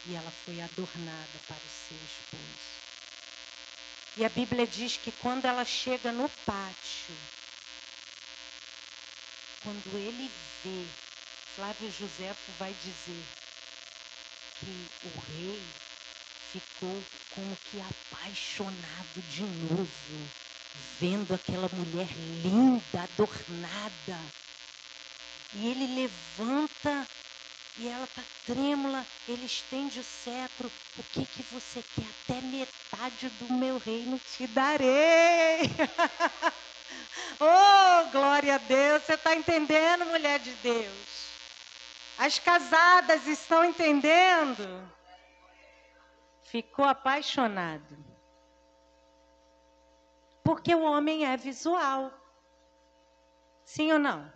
e 0.08 0.16
ela 0.16 0.32
foi 0.32 0.60
adornada 0.62 1.40
para 1.48 1.58
o 1.58 1.70
seu 1.88 1.98
esposo. 1.98 2.80
E 4.18 4.26
a 4.26 4.30
Bíblia 4.30 4.66
diz 4.66 4.98
que 4.98 5.12
quando 5.12 5.46
ela 5.46 5.64
chega 5.64 6.12
no 6.12 6.28
pátio, 6.46 7.16
quando 9.64 9.98
ele 9.98 10.30
vê, 10.64 10.94
Flávio 11.56 11.90
Josefo 11.92 12.52
vai 12.54 12.74
dizer 12.74 13.26
que 14.60 14.90
o 15.02 15.20
rei 15.20 15.74
ficou 16.52 17.04
como 17.30 17.56
que 17.58 17.80
apaixonado 17.80 19.22
de 19.24 19.44
novo, 19.44 20.32
vendo 21.00 21.34
aquela 21.34 21.70
mulher 21.70 22.10
linda, 22.18 23.04
adornada. 23.04 24.32
E 25.54 25.68
ele 25.68 25.88
levanta 25.88 27.08
e 27.78 27.88
ela 27.88 28.06
está 28.06 28.24
trêmula, 28.44 29.08
ele 29.28 29.46
estende 29.46 30.00
o 30.00 30.04
cetro. 30.04 30.72
O 30.98 31.04
que 31.04 31.26
que 31.26 31.44
você 31.44 31.82
quer? 31.96 32.08
Até 32.08 32.42
metade 32.42 33.30
do 33.30 33.48
meu 33.54 33.78
reino 33.78 34.20
te 34.20 34.48
darei. 34.48 35.60
Oh, 37.42 38.12
glória 38.12 38.56
a 38.56 38.58
Deus. 38.58 39.04
Você 39.04 39.14
está 39.14 39.34
entendendo, 39.34 40.06
mulher 40.06 40.40
de 40.40 40.52
Deus? 40.56 41.30
As 42.18 42.38
casadas 42.38 43.26
estão 43.28 43.64
entendendo? 43.64 44.92
Ficou 46.42 46.84
apaixonado. 46.84 47.98
Porque 50.44 50.76
o 50.76 50.82
homem 50.82 51.26
é 51.26 51.38
visual. 51.38 52.12
Sim 53.64 53.94
ou 53.94 54.00
não? 54.00 54.34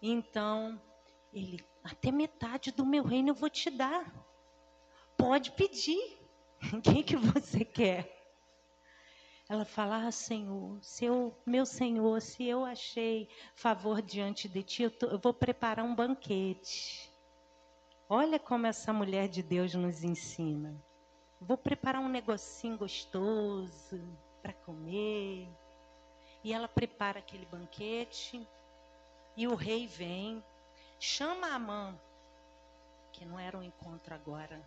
Então, 0.00 0.80
ele, 1.32 1.64
até 1.84 2.10
metade 2.10 2.72
do 2.72 2.84
meu 2.84 3.04
reino 3.04 3.28
eu 3.28 3.34
vou 3.34 3.48
te 3.48 3.70
dar. 3.70 4.12
Pode 5.16 5.52
pedir. 5.52 6.20
O 6.72 6.80
que, 6.80 7.02
que 7.02 7.16
você 7.16 7.64
quer? 7.64 8.21
Ela 9.52 9.66
fala: 9.66 10.06
ah, 10.06 10.10
Senhor, 10.10 10.82
se 10.82 11.04
eu, 11.04 11.36
meu 11.44 11.66
Senhor, 11.66 12.22
se 12.22 12.42
eu 12.42 12.64
achei 12.64 13.28
favor 13.54 14.00
diante 14.00 14.48
de 14.48 14.62
ti, 14.62 14.84
eu, 14.84 14.90
tô, 14.90 15.08
eu 15.08 15.18
vou 15.18 15.34
preparar 15.34 15.84
um 15.84 15.94
banquete. 15.94 17.12
Olha 18.08 18.38
como 18.38 18.66
essa 18.66 18.94
mulher 18.94 19.28
de 19.28 19.42
Deus 19.42 19.74
nos 19.74 20.02
ensina. 20.02 20.74
Vou 21.38 21.58
preparar 21.58 22.00
um 22.00 22.08
negocinho 22.08 22.78
gostoso 22.78 24.00
para 24.40 24.54
comer. 24.54 25.46
E 26.42 26.50
ela 26.50 26.66
prepara 26.66 27.18
aquele 27.18 27.44
banquete. 27.44 28.48
E 29.36 29.46
o 29.46 29.54
rei 29.54 29.86
vem, 29.86 30.42
chama 30.98 31.48
a 31.48 31.58
mãe, 31.58 32.00
que 33.12 33.26
não 33.26 33.38
era 33.38 33.58
um 33.58 33.62
encontro 33.62 34.14
agora, 34.14 34.66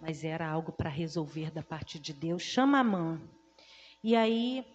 mas 0.00 0.22
era 0.22 0.48
algo 0.48 0.70
para 0.70 0.88
resolver 0.88 1.50
da 1.50 1.64
parte 1.64 1.98
de 1.98 2.12
Deus. 2.12 2.44
Chama 2.44 2.78
a 2.78 2.84
mãe. 2.84 3.45
E 4.02 4.14
aí 4.14 4.66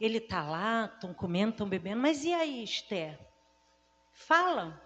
ele 0.00 0.18
está 0.18 0.42
lá, 0.42 0.90
estão 0.94 1.12
comendo, 1.12 1.52
estão 1.52 1.68
bebendo, 1.68 2.00
mas 2.00 2.24
e 2.24 2.32
aí, 2.32 2.62
Esther? 2.62 3.18
Fala. 4.12 4.80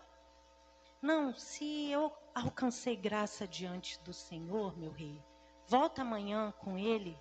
Não, 1.01 1.35
se 1.35 1.91
eu 1.91 2.13
alcancei 2.35 2.97
graça 2.97 3.47
diante 3.47 3.99
do 4.01 4.13
Senhor, 4.13 4.79
meu 4.79 4.93
rei, 4.93 5.21
volta 5.67 6.03
amanhã 6.03 6.53
com 6.59 6.79
ele. 6.79 7.19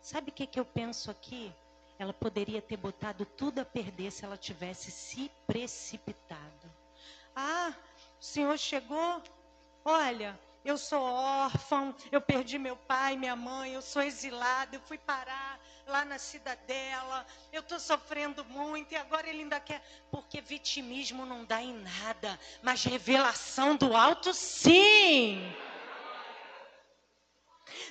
Sabe 0.00 0.30
o 0.30 0.32
que, 0.32 0.46
que 0.46 0.58
eu 0.58 0.64
penso 0.64 1.10
aqui? 1.10 1.52
Ela 1.98 2.14
poderia 2.14 2.62
ter 2.62 2.76
botado 2.76 3.26
tudo 3.26 3.58
a 3.58 3.64
perder 3.64 4.10
se 4.10 4.24
ela 4.24 4.36
tivesse 4.36 4.90
se 4.90 5.30
precipitado. 5.46 6.72
Ah, 7.36 7.74
o 8.18 8.24
Senhor 8.24 8.56
chegou? 8.58 9.22
Olha, 9.84 10.38
eu 10.64 10.78
sou 10.78 11.02
órfão, 11.02 11.94
eu 12.10 12.20
perdi 12.20 12.58
meu 12.58 12.76
pai, 12.76 13.16
minha 13.16 13.36
mãe, 13.36 13.74
eu 13.74 13.82
sou 13.82 14.02
exilado, 14.02 14.76
eu 14.76 14.80
fui 14.80 14.98
parar 14.98 15.60
lá 15.90 16.04
na 16.04 16.18
cidadela, 16.18 17.26
eu 17.52 17.60
estou 17.60 17.80
sofrendo 17.80 18.44
muito 18.44 18.92
e 18.92 18.96
agora 18.96 19.28
ele 19.28 19.42
ainda 19.42 19.60
quer. 19.60 19.82
Porque 20.10 20.40
vitimismo 20.40 21.26
não 21.26 21.44
dá 21.44 21.60
em 21.60 21.74
nada, 21.74 22.38
mas 22.62 22.84
revelação 22.84 23.76
do 23.76 23.94
alto, 23.94 24.32
sim. 24.32 25.52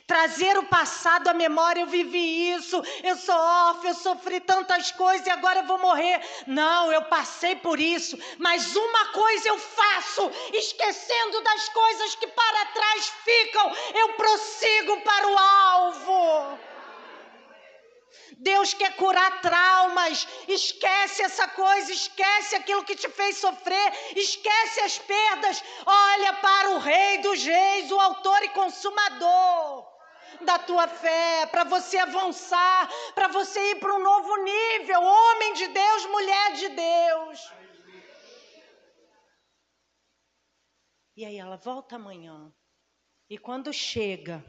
trazer 0.07 0.57
o 0.57 0.63
passado 0.63 1.27
à 1.27 1.33
memória, 1.33 1.81
eu 1.81 1.87
vivi 1.87 2.51
isso, 2.51 2.81
eu 3.03 3.15
sou 3.15 3.35
órfã, 3.35 3.89
eu 3.89 3.93
sofri 3.93 4.39
tantas 4.39 4.91
coisas 4.91 5.27
e 5.27 5.29
agora 5.29 5.59
eu 5.59 5.67
vou 5.67 5.77
morrer. 5.77 6.19
Não, 6.47 6.91
eu 6.91 7.03
passei 7.03 7.55
por 7.57 7.79
isso, 7.79 8.17
mas 8.39 8.75
uma 8.75 9.05
coisa 9.07 9.49
eu 9.49 9.59
faço, 9.59 10.31
esquecendo 10.53 11.41
das 11.41 11.69
coisas 11.69 12.15
que 12.15 12.27
para 12.27 12.65
trás 12.67 13.13
ficam, 13.23 13.71
eu 13.93 14.13
prossigo 14.13 15.01
para 15.01 15.27
o 15.27 15.37
alvo. 15.37 16.68
Deus 18.39 18.73
quer 18.73 18.95
curar 18.95 19.41
traumas. 19.41 20.27
Esquece 20.47 21.21
essa 21.21 21.47
coisa, 21.49 21.91
esquece 21.91 22.55
aquilo 22.55 22.85
que 22.85 22.95
te 22.95 23.09
fez 23.09 23.37
sofrer, 23.37 23.93
esquece 24.15 24.79
as 24.79 24.97
perdas. 24.97 25.61
Olha 25.85 26.33
para 26.33 26.71
o 26.71 26.79
Rei 26.79 27.17
dos 27.19 27.43
Reis, 27.43 27.91
o 27.91 27.99
Autor 27.99 28.41
e 28.43 28.49
Consumador 28.49 29.89
da 30.41 30.57
tua 30.57 30.87
fé, 30.87 31.47
para 31.47 31.65
você 31.65 31.97
avançar, 31.97 32.89
para 33.13 33.27
você 33.27 33.59
ir 33.71 33.79
para 33.79 33.93
um 33.93 34.01
novo 34.01 34.37
nível. 34.37 35.01
Homem 35.01 35.53
de 35.53 35.67
Deus, 35.67 36.05
mulher 36.05 36.53
de 36.53 36.69
Deus. 36.69 37.53
E 41.17 41.25
aí 41.25 41.37
ela 41.37 41.57
volta 41.57 41.97
amanhã. 41.97 42.53
E 43.29 43.37
quando 43.37 43.73
chega, 43.73 44.41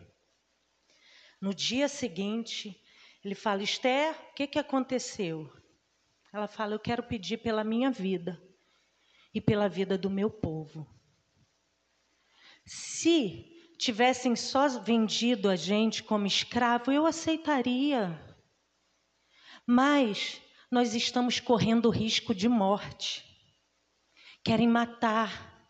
no 1.41 1.53
dia 1.53 1.89
seguinte, 1.89 2.80
ele 3.23 3.35
fala: 3.35 3.63
Esther, 3.63 4.15
o 4.31 4.35
que, 4.35 4.47
que 4.47 4.59
aconteceu? 4.59 5.51
Ela 6.33 6.47
fala: 6.47 6.75
Eu 6.75 6.81
quero 6.81 7.03
pedir 7.03 7.39
pela 7.39 7.63
minha 7.63 7.91
vida 7.91 8.41
e 9.35 9.41
pela 9.41 9.69
vida 9.69 9.99
do 9.99 10.11
meu 10.11 10.31
povo. 10.31 10.87
Se 12.65 13.75
tivessem 13.79 14.37
só 14.37 14.69
vendido 14.81 15.49
a 15.49 15.57
gente 15.57 16.03
como 16.03 16.27
escravo, 16.27 16.93
eu 16.93 17.07
aceitaria. 17.07 18.19
Mas 19.67 20.41
nós 20.71 20.95
estamos 20.95 21.41
correndo 21.41 21.91
risco 21.91 22.35
de 22.35 22.49
morte. 22.49 23.25
Querem 24.45 24.69
matar 24.69 25.69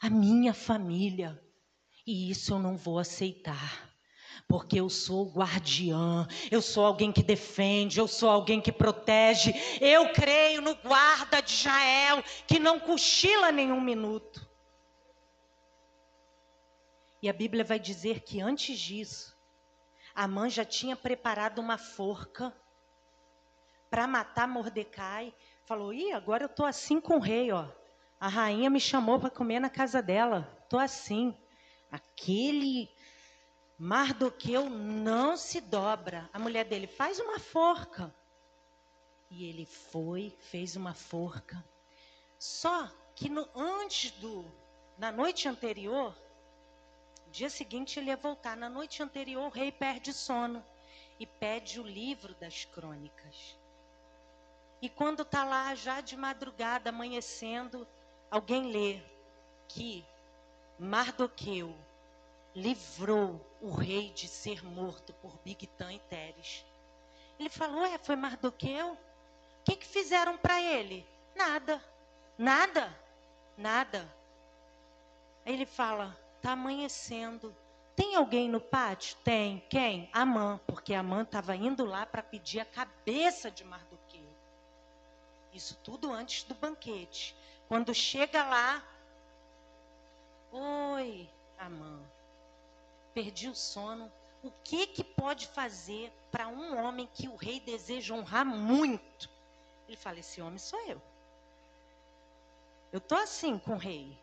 a 0.00 0.10
minha 0.10 0.54
família. 0.54 1.40
E 2.06 2.30
isso 2.30 2.52
eu 2.52 2.58
não 2.58 2.76
vou 2.76 2.98
aceitar. 2.98 3.93
Porque 4.48 4.80
eu 4.80 4.88
sou 4.88 5.30
guardiã, 5.30 6.26
eu 6.50 6.60
sou 6.60 6.84
alguém 6.84 7.12
que 7.12 7.22
defende, 7.22 7.98
eu 7.98 8.08
sou 8.08 8.30
alguém 8.30 8.60
que 8.60 8.72
protege. 8.72 9.52
Eu 9.80 10.12
creio 10.12 10.60
no 10.60 10.74
guarda 10.74 11.40
de 11.40 11.52
Israel, 11.52 12.22
que 12.46 12.58
não 12.58 12.78
cochila 12.78 13.50
nenhum 13.50 13.80
minuto. 13.80 14.46
E 17.22 17.28
a 17.28 17.32
Bíblia 17.32 17.64
vai 17.64 17.78
dizer 17.78 18.20
que 18.20 18.40
antes 18.40 18.78
disso, 18.78 19.34
Amã 20.14 20.48
já 20.48 20.64
tinha 20.64 20.94
preparado 20.94 21.58
uma 21.58 21.78
forca 21.78 22.54
para 23.90 24.06
matar 24.06 24.46
Mordecai. 24.46 25.34
Falou: 25.64 25.92
"Ih, 25.92 26.12
agora 26.12 26.44
eu 26.44 26.48
tô 26.48 26.64
assim 26.64 27.00
com 27.00 27.16
o 27.16 27.20
rei, 27.20 27.50
ó. 27.50 27.66
A 28.20 28.28
rainha 28.28 28.70
me 28.70 28.80
chamou 28.80 29.18
para 29.18 29.30
comer 29.30 29.60
na 29.60 29.68
casa 29.68 30.00
dela. 30.00 30.42
Tô 30.68 30.78
assim. 30.78 31.36
Aquele 31.90 32.88
Mardoqueu 33.78 34.70
não 34.70 35.36
se 35.36 35.60
dobra. 35.60 36.28
A 36.32 36.38
mulher 36.38 36.64
dele 36.64 36.86
faz 36.86 37.18
uma 37.18 37.38
forca. 37.38 38.14
E 39.30 39.48
ele 39.48 39.66
foi, 39.66 40.36
fez 40.38 40.76
uma 40.76 40.94
forca. 40.94 41.64
Só 42.38 42.88
que 43.16 43.28
no, 43.28 43.48
antes 43.54 44.12
do, 44.12 44.44
na 44.96 45.10
noite 45.10 45.48
anterior, 45.48 46.16
dia 47.32 47.50
seguinte 47.50 47.98
ele 47.98 48.10
ia 48.10 48.16
voltar. 48.16 48.56
Na 48.56 48.68
noite 48.68 49.02
anterior, 49.02 49.44
o 49.44 49.48
rei 49.48 49.72
perde 49.72 50.12
sono 50.12 50.64
e 51.18 51.26
pede 51.26 51.80
o 51.80 51.86
livro 51.86 52.34
das 52.34 52.64
crônicas. 52.64 53.58
E 54.80 54.88
quando 54.88 55.22
está 55.22 55.44
lá, 55.44 55.74
já 55.74 56.00
de 56.00 56.16
madrugada, 56.16 56.90
amanhecendo, 56.90 57.86
alguém 58.30 58.70
lê 58.70 59.00
que 59.66 60.04
Mardoqueu 60.78 61.74
livrou 62.54 63.40
o 63.60 63.72
rei 63.72 64.10
de 64.10 64.28
ser 64.28 64.64
morto 64.64 65.12
por 65.14 65.36
Bigtan 65.44 65.92
e 65.92 65.98
Teres. 65.98 66.64
Ele 67.38 67.48
falou: 67.48 67.82
Ué, 67.82 67.98
foi 67.98 68.16
Mardoqueu? 68.16 68.92
O 68.92 68.98
que, 69.64 69.76
que 69.76 69.86
fizeram 69.86 70.36
para 70.36 70.60
ele? 70.60 71.06
Nada, 71.34 71.82
nada, 72.38 72.96
nada. 73.56 74.08
Aí 75.44 75.52
ele 75.52 75.66
fala: 75.66 76.16
Está 76.36 76.52
amanhecendo. 76.52 77.54
Tem 77.96 78.16
alguém 78.16 78.48
no 78.48 78.60
pátio? 78.60 79.16
Tem. 79.24 79.64
Quem? 79.70 80.10
Amã, 80.12 80.60
porque 80.66 80.94
Amã 80.94 81.22
estava 81.22 81.54
indo 81.54 81.84
lá 81.84 82.04
para 82.04 82.22
pedir 82.22 82.60
a 82.60 82.64
cabeça 82.64 83.50
de 83.50 83.64
Mardoqueu. 83.64 84.28
Isso 85.52 85.78
tudo 85.82 86.12
antes 86.12 86.42
do 86.44 86.54
banquete. 86.54 87.36
Quando 87.68 87.94
chega 87.94 88.44
lá, 88.44 88.82
perdi 93.14 93.48
o 93.48 93.54
sono. 93.54 94.12
O 94.42 94.50
que 94.62 94.86
que 94.88 95.02
pode 95.02 95.46
fazer 95.46 96.12
para 96.30 96.48
um 96.48 96.76
homem 96.84 97.08
que 97.14 97.28
o 97.28 97.36
rei 97.36 97.60
deseja 97.60 98.14
honrar 98.14 98.44
muito? 98.44 99.30
Ele 99.88 99.96
fala: 99.96 100.18
esse 100.18 100.42
homem 100.42 100.58
sou 100.58 100.78
eu. 100.86 101.00
Eu 102.92 103.00
tô 103.00 103.14
assim 103.14 103.58
com 103.58 103.72
o 103.72 103.78
rei. 103.78 104.18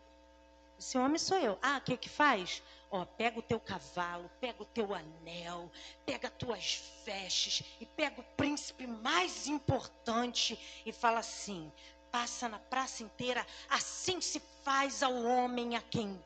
Esse 0.77 0.97
homem 0.97 1.17
sou 1.17 1.37
eu. 1.37 1.57
Ah, 1.61 1.77
o 1.77 1.81
que 1.81 1.97
que 1.97 2.09
faz? 2.09 2.61
Ó, 2.89 3.05
pega 3.05 3.39
o 3.39 3.41
teu 3.41 3.59
cavalo, 3.59 4.29
pega 4.39 4.61
o 4.61 4.65
teu 4.65 4.93
anel, 4.93 5.71
pega 6.05 6.27
as 6.27 6.33
tuas 6.33 6.83
vestes 7.05 7.63
e 7.79 7.85
pega 7.85 8.19
o 8.19 8.23
príncipe 8.35 8.85
mais 8.85 9.47
importante 9.47 10.59
e 10.85 10.91
fala 10.91 11.19
assim: 11.19 11.71
passa 12.11 12.49
na 12.49 12.59
praça 12.59 13.01
inteira, 13.01 13.45
assim 13.69 14.19
se 14.19 14.39
faz 14.63 15.01
ao 15.01 15.15
homem 15.23 15.75
a 15.75 15.81
quem 15.81 16.21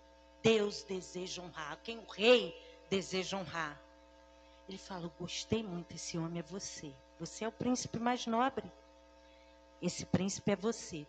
Deus 0.45 0.83
deseja 0.83 1.41
honrar, 1.41 1.79
quem 1.83 1.97
o 1.97 2.05
rei 2.05 2.55
deseja 2.87 3.35
honrar. 3.35 3.81
Ele 4.69 4.77
fala: 4.77 5.11
gostei 5.19 5.63
muito, 5.63 5.95
esse 5.95 6.19
homem 6.19 6.37
é 6.37 6.43
você. 6.43 6.93
Você 7.19 7.45
é 7.45 7.47
o 7.47 7.51
príncipe 7.51 7.97
mais 7.97 8.27
nobre. 8.27 8.71
Esse 9.81 10.05
príncipe 10.05 10.51
é 10.51 10.55
você. 10.55 11.07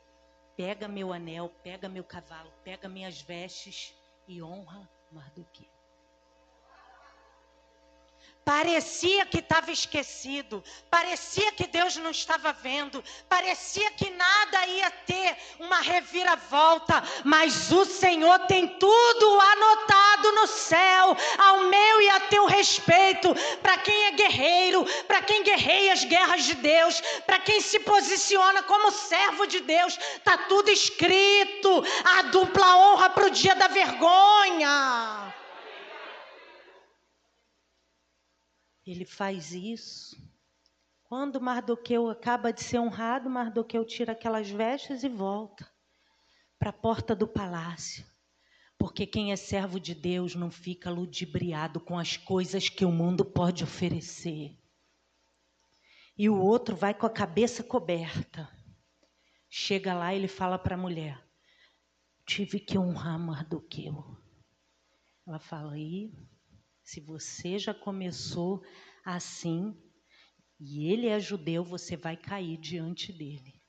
Pega 0.57 0.89
meu 0.89 1.12
anel, 1.12 1.53
pega 1.62 1.87
meu 1.87 2.03
cavalo, 2.03 2.51
pega 2.64 2.89
minhas 2.89 3.20
vestes 3.20 3.95
e 4.26 4.43
honra 4.43 4.89
Mardoqueu. 5.12 5.76
Parecia 8.47 9.26
que 9.26 9.38
estava 9.38 9.72
esquecido, 9.72 10.62
parecia 10.88 11.51
que 11.51 11.66
Deus 11.66 11.97
não 11.97 12.12
estava 12.12 12.53
vendo, 12.53 13.03
parecia 13.28 13.90
que 13.90 14.09
nada 14.11 14.66
ia 14.68 14.88
ter 14.88 15.36
uma 15.59 15.80
reviravolta, 15.80 17.03
mas 17.24 17.72
o 17.72 17.84
Senhor 17.84 18.38
tem 18.47 18.68
tudo 18.68 19.40
anotado 19.40 20.30
no 20.30 20.47
céu, 20.47 21.16
ao 21.38 21.62
meu 21.62 22.01
e 22.03 22.09
a 22.11 22.20
teu 22.20 22.47
respeito, 22.47 23.34
para 23.61 23.78
quem 23.78 24.05
é 24.05 24.11
guerreiro, 24.12 24.84
para 25.09 25.22
quem 25.22 25.42
guerreia 25.42 25.94
as 25.94 26.05
guerras 26.05 26.44
de 26.44 26.55
Deus, 26.55 27.03
para 27.26 27.40
quem 27.40 27.61
se 27.61 27.80
posiciona 27.80 28.62
como 28.62 28.92
servo 28.92 29.44
de 29.49 29.59
Deus, 29.59 29.99
está 30.14 30.38
tudo 30.38 30.70
escrito, 30.70 31.84
a 32.05 32.22
dupla 32.22 32.76
honra 32.76 33.11
para 33.11 33.26
o 33.26 33.30
dia 33.30 33.57
da 33.57 33.66
vergonha. 33.66 35.26
Ele 38.87 39.05
faz 39.05 39.53
isso. 39.53 40.16
Quando 41.03 41.41
Mardoqueu 41.41 42.09
acaba 42.09 42.53
de 42.53 42.62
ser 42.62 42.78
honrado, 42.78 43.28
Mardoqueu 43.28 43.84
tira 43.84 44.12
aquelas 44.12 44.49
vestes 44.49 45.03
e 45.03 45.09
volta 45.09 45.68
para 46.59 46.70
a 46.70 46.72
porta 46.72 47.14
do 47.14 47.26
palácio. 47.26 48.07
Porque 48.78 49.07
quem 49.07 49.32
é 49.32 49.37
servo 49.37 49.80
de 49.80 49.95
Deus 49.95 50.34
não 50.34 50.51
fica 50.51 50.91
ludibriado 50.91 51.80
com 51.80 51.99
as 51.99 52.16
coisas 52.16 52.68
que 52.68 52.84
o 52.84 52.93
mundo 52.93 53.24
pode 53.24 53.64
oferecer. 53.64 54.57
E 56.16 56.28
o 56.28 56.39
outro 56.39 56.76
vai 56.76 56.95
com 56.95 57.07
a 57.07 57.11
cabeça 57.11 57.64
coberta. 57.64 58.49
Chega 59.49 59.95
lá 59.95 60.14
e 60.14 60.18
ele 60.18 60.28
fala 60.28 60.59
para 60.59 60.74
a 60.74 60.78
mulher: 60.78 61.22
Tive 62.24 62.61
que 62.61 62.78
honrar 62.78 63.18
Mardoqueu. 63.18 64.16
Ela 65.26 65.39
fala: 65.39 65.72
aí 65.72 66.12
se 66.87 67.01
você 67.01 67.59
já 67.59 67.74
começou 67.74 68.62
assim 69.05 69.76
e 70.59 70.91
ele 70.91 71.09
é 71.09 71.18
judeu, 71.18 71.64
você 71.64 71.97
vai 71.97 72.16
cair 72.16 72.57
diante 72.57 73.12
dele. 73.12 73.61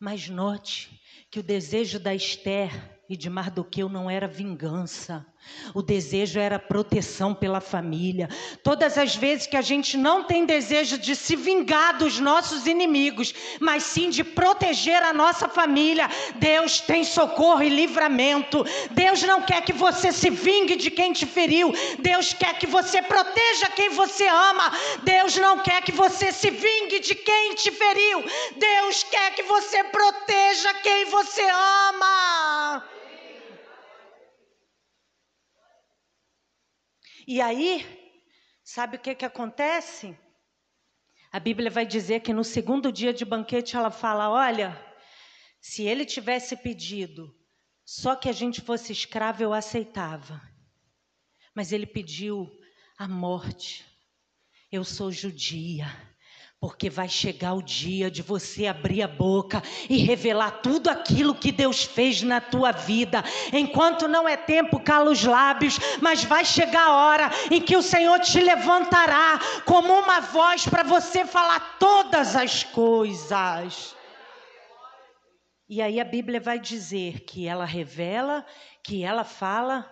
Mas 0.00 0.28
note 0.30 0.98
que 1.30 1.38
o 1.38 1.42
desejo 1.42 2.00
da 2.00 2.14
Esther 2.14 2.70
e 3.08 3.16
de 3.16 3.28
Mardoqueu 3.28 3.88
não 3.90 4.10
era 4.10 4.26
vingança. 4.26 5.26
O 5.74 5.82
desejo 5.82 6.38
era 6.38 6.58
proteção 6.58 7.34
pela 7.34 7.60
família. 7.60 8.28
Todas 8.62 8.96
as 8.98 9.16
vezes 9.16 9.46
que 9.46 9.56
a 9.56 9.62
gente 9.62 9.96
não 9.96 10.24
tem 10.24 10.44
desejo 10.44 10.98
de 10.98 11.16
se 11.16 11.36
vingar 11.36 11.98
dos 11.98 12.18
nossos 12.18 12.66
inimigos, 12.66 13.34
mas 13.60 13.82
sim 13.82 14.10
de 14.10 14.22
proteger 14.22 15.02
a 15.02 15.12
nossa 15.12 15.48
família, 15.48 16.08
Deus 16.36 16.80
tem 16.80 17.02
socorro 17.04 17.62
e 17.62 17.68
livramento. 17.68 18.64
Deus 18.90 19.22
não 19.22 19.42
quer 19.42 19.62
que 19.62 19.72
você 19.72 20.12
se 20.12 20.30
vingue 20.30 20.76
de 20.76 20.90
quem 20.90 21.12
te 21.12 21.26
feriu. 21.26 21.72
Deus 21.98 22.32
quer 22.32 22.58
que 22.58 22.66
você 22.66 23.02
proteja 23.02 23.68
quem 23.74 23.90
você 23.90 24.26
ama. 24.26 24.72
Deus 25.02 25.36
não 25.36 25.58
quer 25.58 25.82
que 25.82 25.92
você 25.92 26.30
se 26.32 26.50
vingue 26.50 27.00
de 27.00 27.14
quem 27.14 27.54
te 27.54 27.70
feriu. 27.70 28.24
Deus 28.56 29.02
quer 29.04 29.34
que 29.34 29.42
você 29.42 29.82
proteja 29.84 30.74
quem 30.74 31.06
você 31.06 31.42
ama. 31.42 32.94
E 37.26 37.40
aí, 37.40 37.84
sabe 38.62 38.96
o 38.96 39.00
que, 39.00 39.14
que 39.14 39.24
acontece? 39.24 40.16
A 41.32 41.40
Bíblia 41.40 41.70
vai 41.70 41.86
dizer 41.86 42.20
que 42.20 42.32
no 42.32 42.44
segundo 42.44 42.92
dia 42.92 43.12
de 43.12 43.24
banquete 43.24 43.76
ela 43.76 43.90
fala: 43.90 44.30
olha, 44.30 44.78
se 45.60 45.82
ele 45.82 46.04
tivesse 46.04 46.56
pedido 46.56 47.34
só 47.84 48.16
que 48.16 48.28
a 48.28 48.32
gente 48.32 48.60
fosse 48.60 48.92
escravo, 48.92 49.42
eu 49.42 49.52
aceitava. 49.52 50.40
Mas 51.54 51.70
ele 51.70 51.86
pediu 51.86 52.50
a 52.96 53.06
morte. 53.06 53.84
Eu 54.72 54.84
sou 54.84 55.12
judia. 55.12 55.86
Porque 56.64 56.88
vai 56.88 57.10
chegar 57.10 57.52
o 57.52 57.60
dia 57.60 58.10
de 58.10 58.22
você 58.22 58.66
abrir 58.66 59.02
a 59.02 59.06
boca 59.06 59.62
e 59.86 59.98
revelar 59.98 60.62
tudo 60.62 60.88
aquilo 60.88 61.34
que 61.34 61.52
Deus 61.52 61.84
fez 61.84 62.22
na 62.22 62.40
tua 62.40 62.72
vida. 62.72 63.22
Enquanto 63.52 64.08
não 64.08 64.26
é 64.26 64.34
tempo, 64.34 64.80
cala 64.80 65.10
os 65.10 65.22
lábios, 65.22 65.78
mas 66.00 66.24
vai 66.24 66.42
chegar 66.42 66.86
a 66.86 66.94
hora 66.94 67.30
em 67.50 67.60
que 67.60 67.76
o 67.76 67.82
Senhor 67.82 68.18
te 68.20 68.40
levantará 68.40 69.38
como 69.66 69.92
uma 69.92 70.20
voz 70.20 70.66
para 70.66 70.82
você 70.82 71.26
falar 71.26 71.76
todas 71.78 72.34
as 72.34 72.64
coisas. 72.64 73.94
E 75.68 75.82
aí 75.82 76.00
a 76.00 76.04
Bíblia 76.04 76.40
vai 76.40 76.58
dizer 76.58 77.26
que 77.26 77.46
ela 77.46 77.66
revela, 77.66 78.42
que 78.82 79.04
ela 79.04 79.22
fala. 79.22 79.86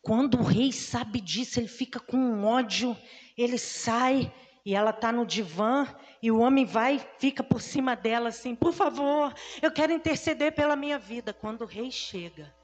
Quando 0.00 0.38
o 0.38 0.44
rei 0.44 0.70
sabe 0.70 1.20
disso, 1.20 1.58
ele 1.58 1.66
fica 1.66 1.98
com 1.98 2.16
um 2.16 2.44
ódio, 2.44 2.96
ele 3.36 3.58
sai 3.58 4.32
e 4.64 4.74
ela 4.74 4.90
está 4.90 5.12
no 5.12 5.26
divã 5.26 5.86
e 6.22 6.30
o 6.30 6.38
homem 6.38 6.64
vai, 6.64 6.98
fica 7.18 7.42
por 7.42 7.60
cima 7.60 7.94
dela 7.94 8.30
assim: 8.30 8.54
por 8.54 8.72
favor, 8.72 9.34
eu 9.60 9.70
quero 9.70 9.92
interceder 9.92 10.54
pela 10.54 10.74
minha 10.74 10.98
vida. 10.98 11.34
Quando 11.34 11.62
o 11.62 11.66
rei 11.66 11.90
chega 11.90 12.54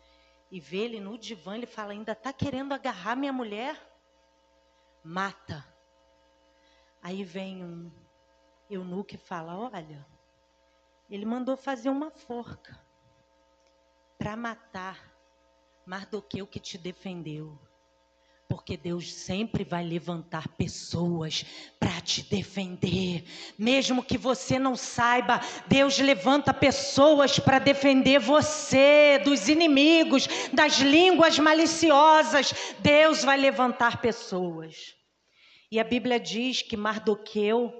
e 0.50 0.58
vê 0.58 0.78
ele 0.78 0.98
no 0.98 1.18
divã, 1.18 1.56
ele 1.56 1.66
fala: 1.66 1.92
ainda 1.92 2.12
está 2.12 2.32
querendo 2.32 2.72
agarrar 2.72 3.16
minha 3.16 3.32
mulher? 3.32 3.78
Mata. 5.04 5.66
Aí 7.02 7.22
vem 7.22 7.64
um 7.64 7.92
eunuco 8.70 9.14
e 9.14 9.18
fala: 9.18 9.58
olha, 9.58 10.06
ele 11.10 11.26
mandou 11.26 11.56
fazer 11.56 11.90
uma 11.90 12.10
forca 12.10 12.80
para 14.16 14.36
matar 14.36 15.10
Mardoqueu 15.86 16.46
que 16.46 16.60
te 16.60 16.78
defendeu. 16.78 17.58
Porque 18.50 18.76
Deus 18.76 19.12
sempre 19.12 19.62
vai 19.62 19.84
levantar 19.84 20.48
pessoas 20.48 21.46
para 21.78 22.00
te 22.00 22.20
defender. 22.24 23.22
Mesmo 23.56 24.02
que 24.02 24.18
você 24.18 24.58
não 24.58 24.74
saiba, 24.74 25.40
Deus 25.68 26.00
levanta 26.00 26.52
pessoas 26.52 27.38
para 27.38 27.60
defender 27.60 28.18
você 28.18 29.20
dos 29.24 29.48
inimigos, 29.48 30.26
das 30.52 30.80
línguas 30.80 31.38
maliciosas. 31.38 32.52
Deus 32.80 33.22
vai 33.22 33.36
levantar 33.36 34.00
pessoas. 34.00 34.96
E 35.70 35.78
a 35.78 35.84
Bíblia 35.84 36.18
diz 36.18 36.60
que 36.60 36.76
Mardoqueu, 36.76 37.72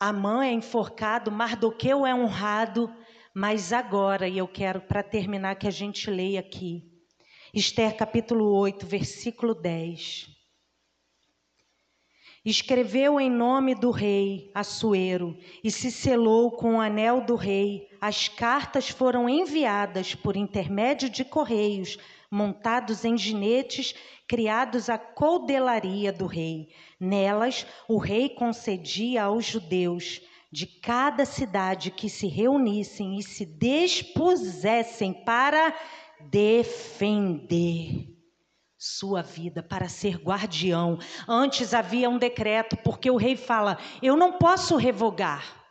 Amã 0.00 0.44
é 0.44 0.50
enforcado, 0.50 1.30
Mardoqueu 1.30 2.04
é 2.04 2.12
honrado, 2.12 2.92
mas 3.32 3.72
agora, 3.72 4.26
e 4.26 4.38
eu 4.38 4.48
quero 4.48 4.80
para 4.80 5.04
terminar 5.04 5.54
que 5.54 5.68
a 5.68 5.70
gente 5.70 6.10
leia 6.10 6.40
aqui. 6.40 6.95
Esther 7.54 7.96
capítulo 7.96 8.52
8, 8.54 8.84
versículo 8.84 9.54
10. 9.54 10.28
Escreveu 12.44 13.20
em 13.20 13.30
nome 13.30 13.74
do 13.74 13.90
rei 13.90 14.50
Assuero 14.54 15.36
e 15.64 15.70
se 15.70 15.90
selou 15.90 16.50
com 16.50 16.76
o 16.76 16.80
anel 16.80 17.20
do 17.20 17.34
rei. 17.34 17.88
As 18.00 18.28
cartas 18.28 18.88
foram 18.88 19.28
enviadas 19.28 20.14
por 20.14 20.36
intermédio 20.36 21.08
de 21.08 21.24
correios, 21.24 21.96
montados 22.30 23.04
em 23.04 23.16
ginetes 23.16 23.94
criados 24.28 24.88
à 24.88 24.98
coudelaria 24.98 26.12
do 26.12 26.26
rei. 26.26 26.68
Nelas, 27.00 27.66
o 27.88 27.96
rei 27.96 28.28
concedia 28.28 29.24
aos 29.24 29.44
judeus 29.44 30.20
de 30.50 30.66
cada 30.66 31.24
cidade 31.24 31.90
que 31.90 32.08
se 32.08 32.26
reunissem 32.26 33.18
e 33.18 33.22
se 33.22 33.44
dispusessem 33.44 35.12
para 35.12 35.74
defender 36.30 38.16
sua 38.78 39.22
vida, 39.22 39.62
para 39.62 39.88
ser 39.88 40.16
guardião. 40.16 40.98
Antes 41.26 41.72
havia 41.72 42.08
um 42.08 42.18
decreto, 42.18 42.76
porque 42.78 43.10
o 43.10 43.16
rei 43.16 43.36
fala: 43.36 43.78
eu 44.02 44.16
não 44.16 44.32
posso 44.32 44.76
revogar. 44.76 45.64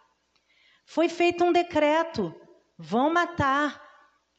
Foi 0.86 1.10
feito 1.10 1.44
um 1.44 1.52
decreto, 1.52 2.34
vão 2.78 3.12
matar. 3.12 3.85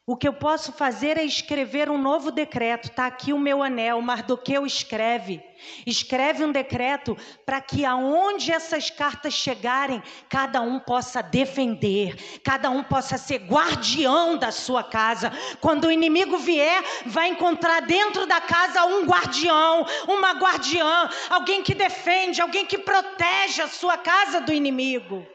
O 0.09 0.17
que 0.17 0.29
eu 0.29 0.33
posso 0.33 0.71
fazer 0.71 1.19
é 1.19 1.25
escrever 1.25 1.91
um 1.91 1.99
novo 1.99 2.31
decreto. 2.31 2.89
Está 2.89 3.07
aqui 3.07 3.33
o 3.33 3.39
meu 3.41 3.61
anel. 3.61 4.01
Mardoqueu 4.01 4.65
escreve. 4.65 5.43
Escreve 5.85 6.45
um 6.45 6.53
decreto 6.53 7.17
para 7.45 7.61
que 7.61 7.85
aonde 7.85 8.53
essas 8.53 8.89
cartas 8.89 9.35
chegarem, 9.35 10.01
cada 10.29 10.61
um 10.61 10.79
possa 10.79 11.23
defender, 11.23 12.15
cada 12.45 12.71
um 12.71 12.85
possa 12.85 13.19
ser 13.19 13.39
guardião 13.49 14.37
da 14.37 14.53
sua 14.53 14.85
casa. 14.85 15.33
Quando 15.61 15.87
o 15.87 15.91
inimigo 15.91 16.39
vier, 16.39 16.85
vai 17.07 17.27
encontrar 17.27 17.83
dentro 17.83 18.27
da 18.27 18.41
casa 18.41 18.85
um 18.85 19.05
guardião, 19.07 19.85
uma 20.07 20.35
guardiã, 20.35 21.11
alguém 21.29 21.65
que 21.65 21.75
defende, 21.75 22.41
alguém 22.41 22.65
que 22.65 22.79
protege 22.79 23.61
a 23.61 23.67
sua 23.67 23.99
casa 23.99 24.41
do 24.41 24.53
inimigo. 24.53 25.27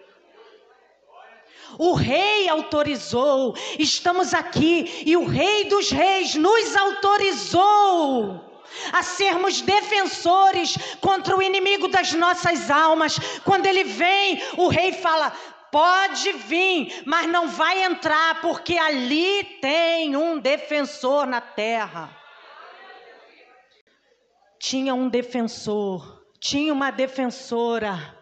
O 1.78 1.94
rei 1.94 2.50
autorizou, 2.50 3.56
estamos 3.80 4.34
aqui 4.34 5.04
e 5.06 5.16
o 5.16 5.26
rei 5.26 5.66
dos 5.66 5.90
reis 5.90 6.36
nos 6.36 6.76
autorizou 6.76 8.52
a 8.92 9.04
sermos 9.04 9.62
defensores 9.62 10.78
contra 11.00 11.36
o 11.36 11.42
inimigo 11.42 11.88
das 11.88 12.14
nossas 12.14 12.70
almas. 12.70 13.18
Quando 13.44 13.66
ele 13.66 13.84
vem, 13.84 14.42
o 14.58 14.68
rei 14.68 14.94
fala: 14.94 15.32
pode 15.72 16.34
vir, 16.34 17.04
mas 17.06 17.28
não 17.28 17.48
vai 17.48 17.84
entrar, 17.84 18.42
porque 18.42 18.78
ali 18.78 19.44
tem 19.62 20.16
um 20.16 20.38
defensor 20.40 21.26
na 21.26 21.42
terra. 21.42 22.16
Tinha 24.60 24.94
um 24.94 25.10
defensor, 25.10 26.24
tinha 26.40 26.72
uma 26.72 26.92
defensora. 26.92 28.18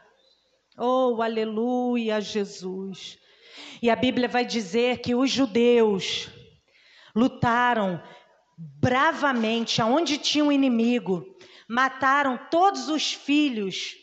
Oh, 0.78 1.22
aleluia, 1.22 2.22
Jesus. 2.22 3.18
E 3.82 3.90
a 3.90 3.96
Bíblia 3.96 4.28
vai 4.28 4.46
dizer 4.46 5.00
que 5.00 5.16
os 5.16 5.30
judeus 5.30 6.30
lutaram 7.16 8.02
bravamente 8.58 9.82
aonde 9.82 10.18
tinha 10.18 10.44
um 10.44 10.52
inimigo, 10.52 11.26
mataram 11.68 12.38
todos 12.50 12.90
os 12.90 13.14
filhos 13.14 13.96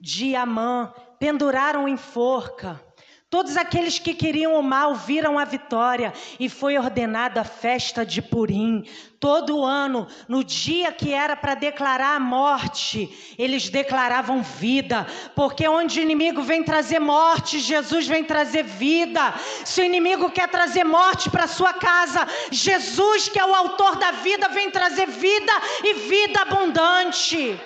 de 0.00 0.34
Amã, 0.34 0.92
penduraram 1.18 1.86
em 1.86 1.96
forca. 1.96 2.84
Todos 3.32 3.56
aqueles 3.56 3.98
que 3.98 4.12
queriam 4.12 4.54
o 4.56 4.62
mal 4.62 4.94
viram 4.94 5.38
a 5.38 5.44
vitória 5.46 6.12
e 6.38 6.50
foi 6.50 6.76
ordenada 6.76 7.40
a 7.40 7.44
festa 7.44 8.04
de 8.04 8.20
Purim. 8.20 8.84
Todo 9.18 9.64
ano, 9.64 10.06
no 10.28 10.44
dia 10.44 10.92
que 10.92 11.14
era 11.14 11.34
para 11.34 11.54
declarar 11.54 12.16
a 12.16 12.20
morte, 12.20 13.34
eles 13.38 13.70
declaravam 13.70 14.42
vida, 14.42 15.06
porque 15.34 15.66
onde 15.66 15.98
o 15.98 16.02
inimigo 16.02 16.42
vem 16.42 16.62
trazer 16.62 16.98
morte, 16.98 17.58
Jesus 17.58 18.06
vem 18.06 18.22
trazer 18.22 18.64
vida. 18.64 19.32
Se 19.64 19.80
o 19.80 19.84
inimigo 19.84 20.30
quer 20.30 20.50
trazer 20.50 20.84
morte 20.84 21.30
para 21.30 21.46
sua 21.46 21.72
casa, 21.72 22.28
Jesus, 22.50 23.30
que 23.30 23.38
é 23.38 23.46
o 23.46 23.54
autor 23.54 23.96
da 23.96 24.10
vida, 24.10 24.46
vem 24.50 24.70
trazer 24.70 25.06
vida 25.06 25.52
e 25.82 25.94
vida 25.94 26.42
abundante. 26.42 27.58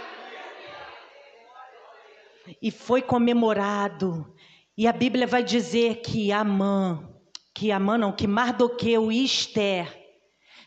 E 2.63 2.71
foi 2.71 3.03
comemorado 3.03 4.33
e 4.77 4.87
a 4.87 4.93
Bíblia 4.93 5.27
vai 5.27 5.43
dizer 5.43 6.03
que 6.03 6.31
Amã, 6.31 7.09
que 7.55 7.73
Amã 7.73 7.97
não, 7.97 8.13
que 8.13 8.27
Mardoqueu 8.27 9.11
e 9.11 9.25
Esther 9.25 10.05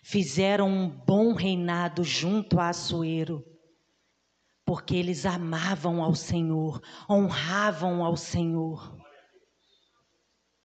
fizeram 0.02 0.68
um 0.68 0.90
bom 0.90 1.34
reinado 1.34 2.04
junto 2.04 2.60
a 2.60 2.70
Assuero, 2.70 3.46
porque 4.66 4.96
eles 4.96 5.26
amavam 5.26 6.04
ao 6.04 6.16
Senhor, 6.16 6.82
honravam 7.08 8.04
ao 8.04 8.18
Senhor. 8.18 8.99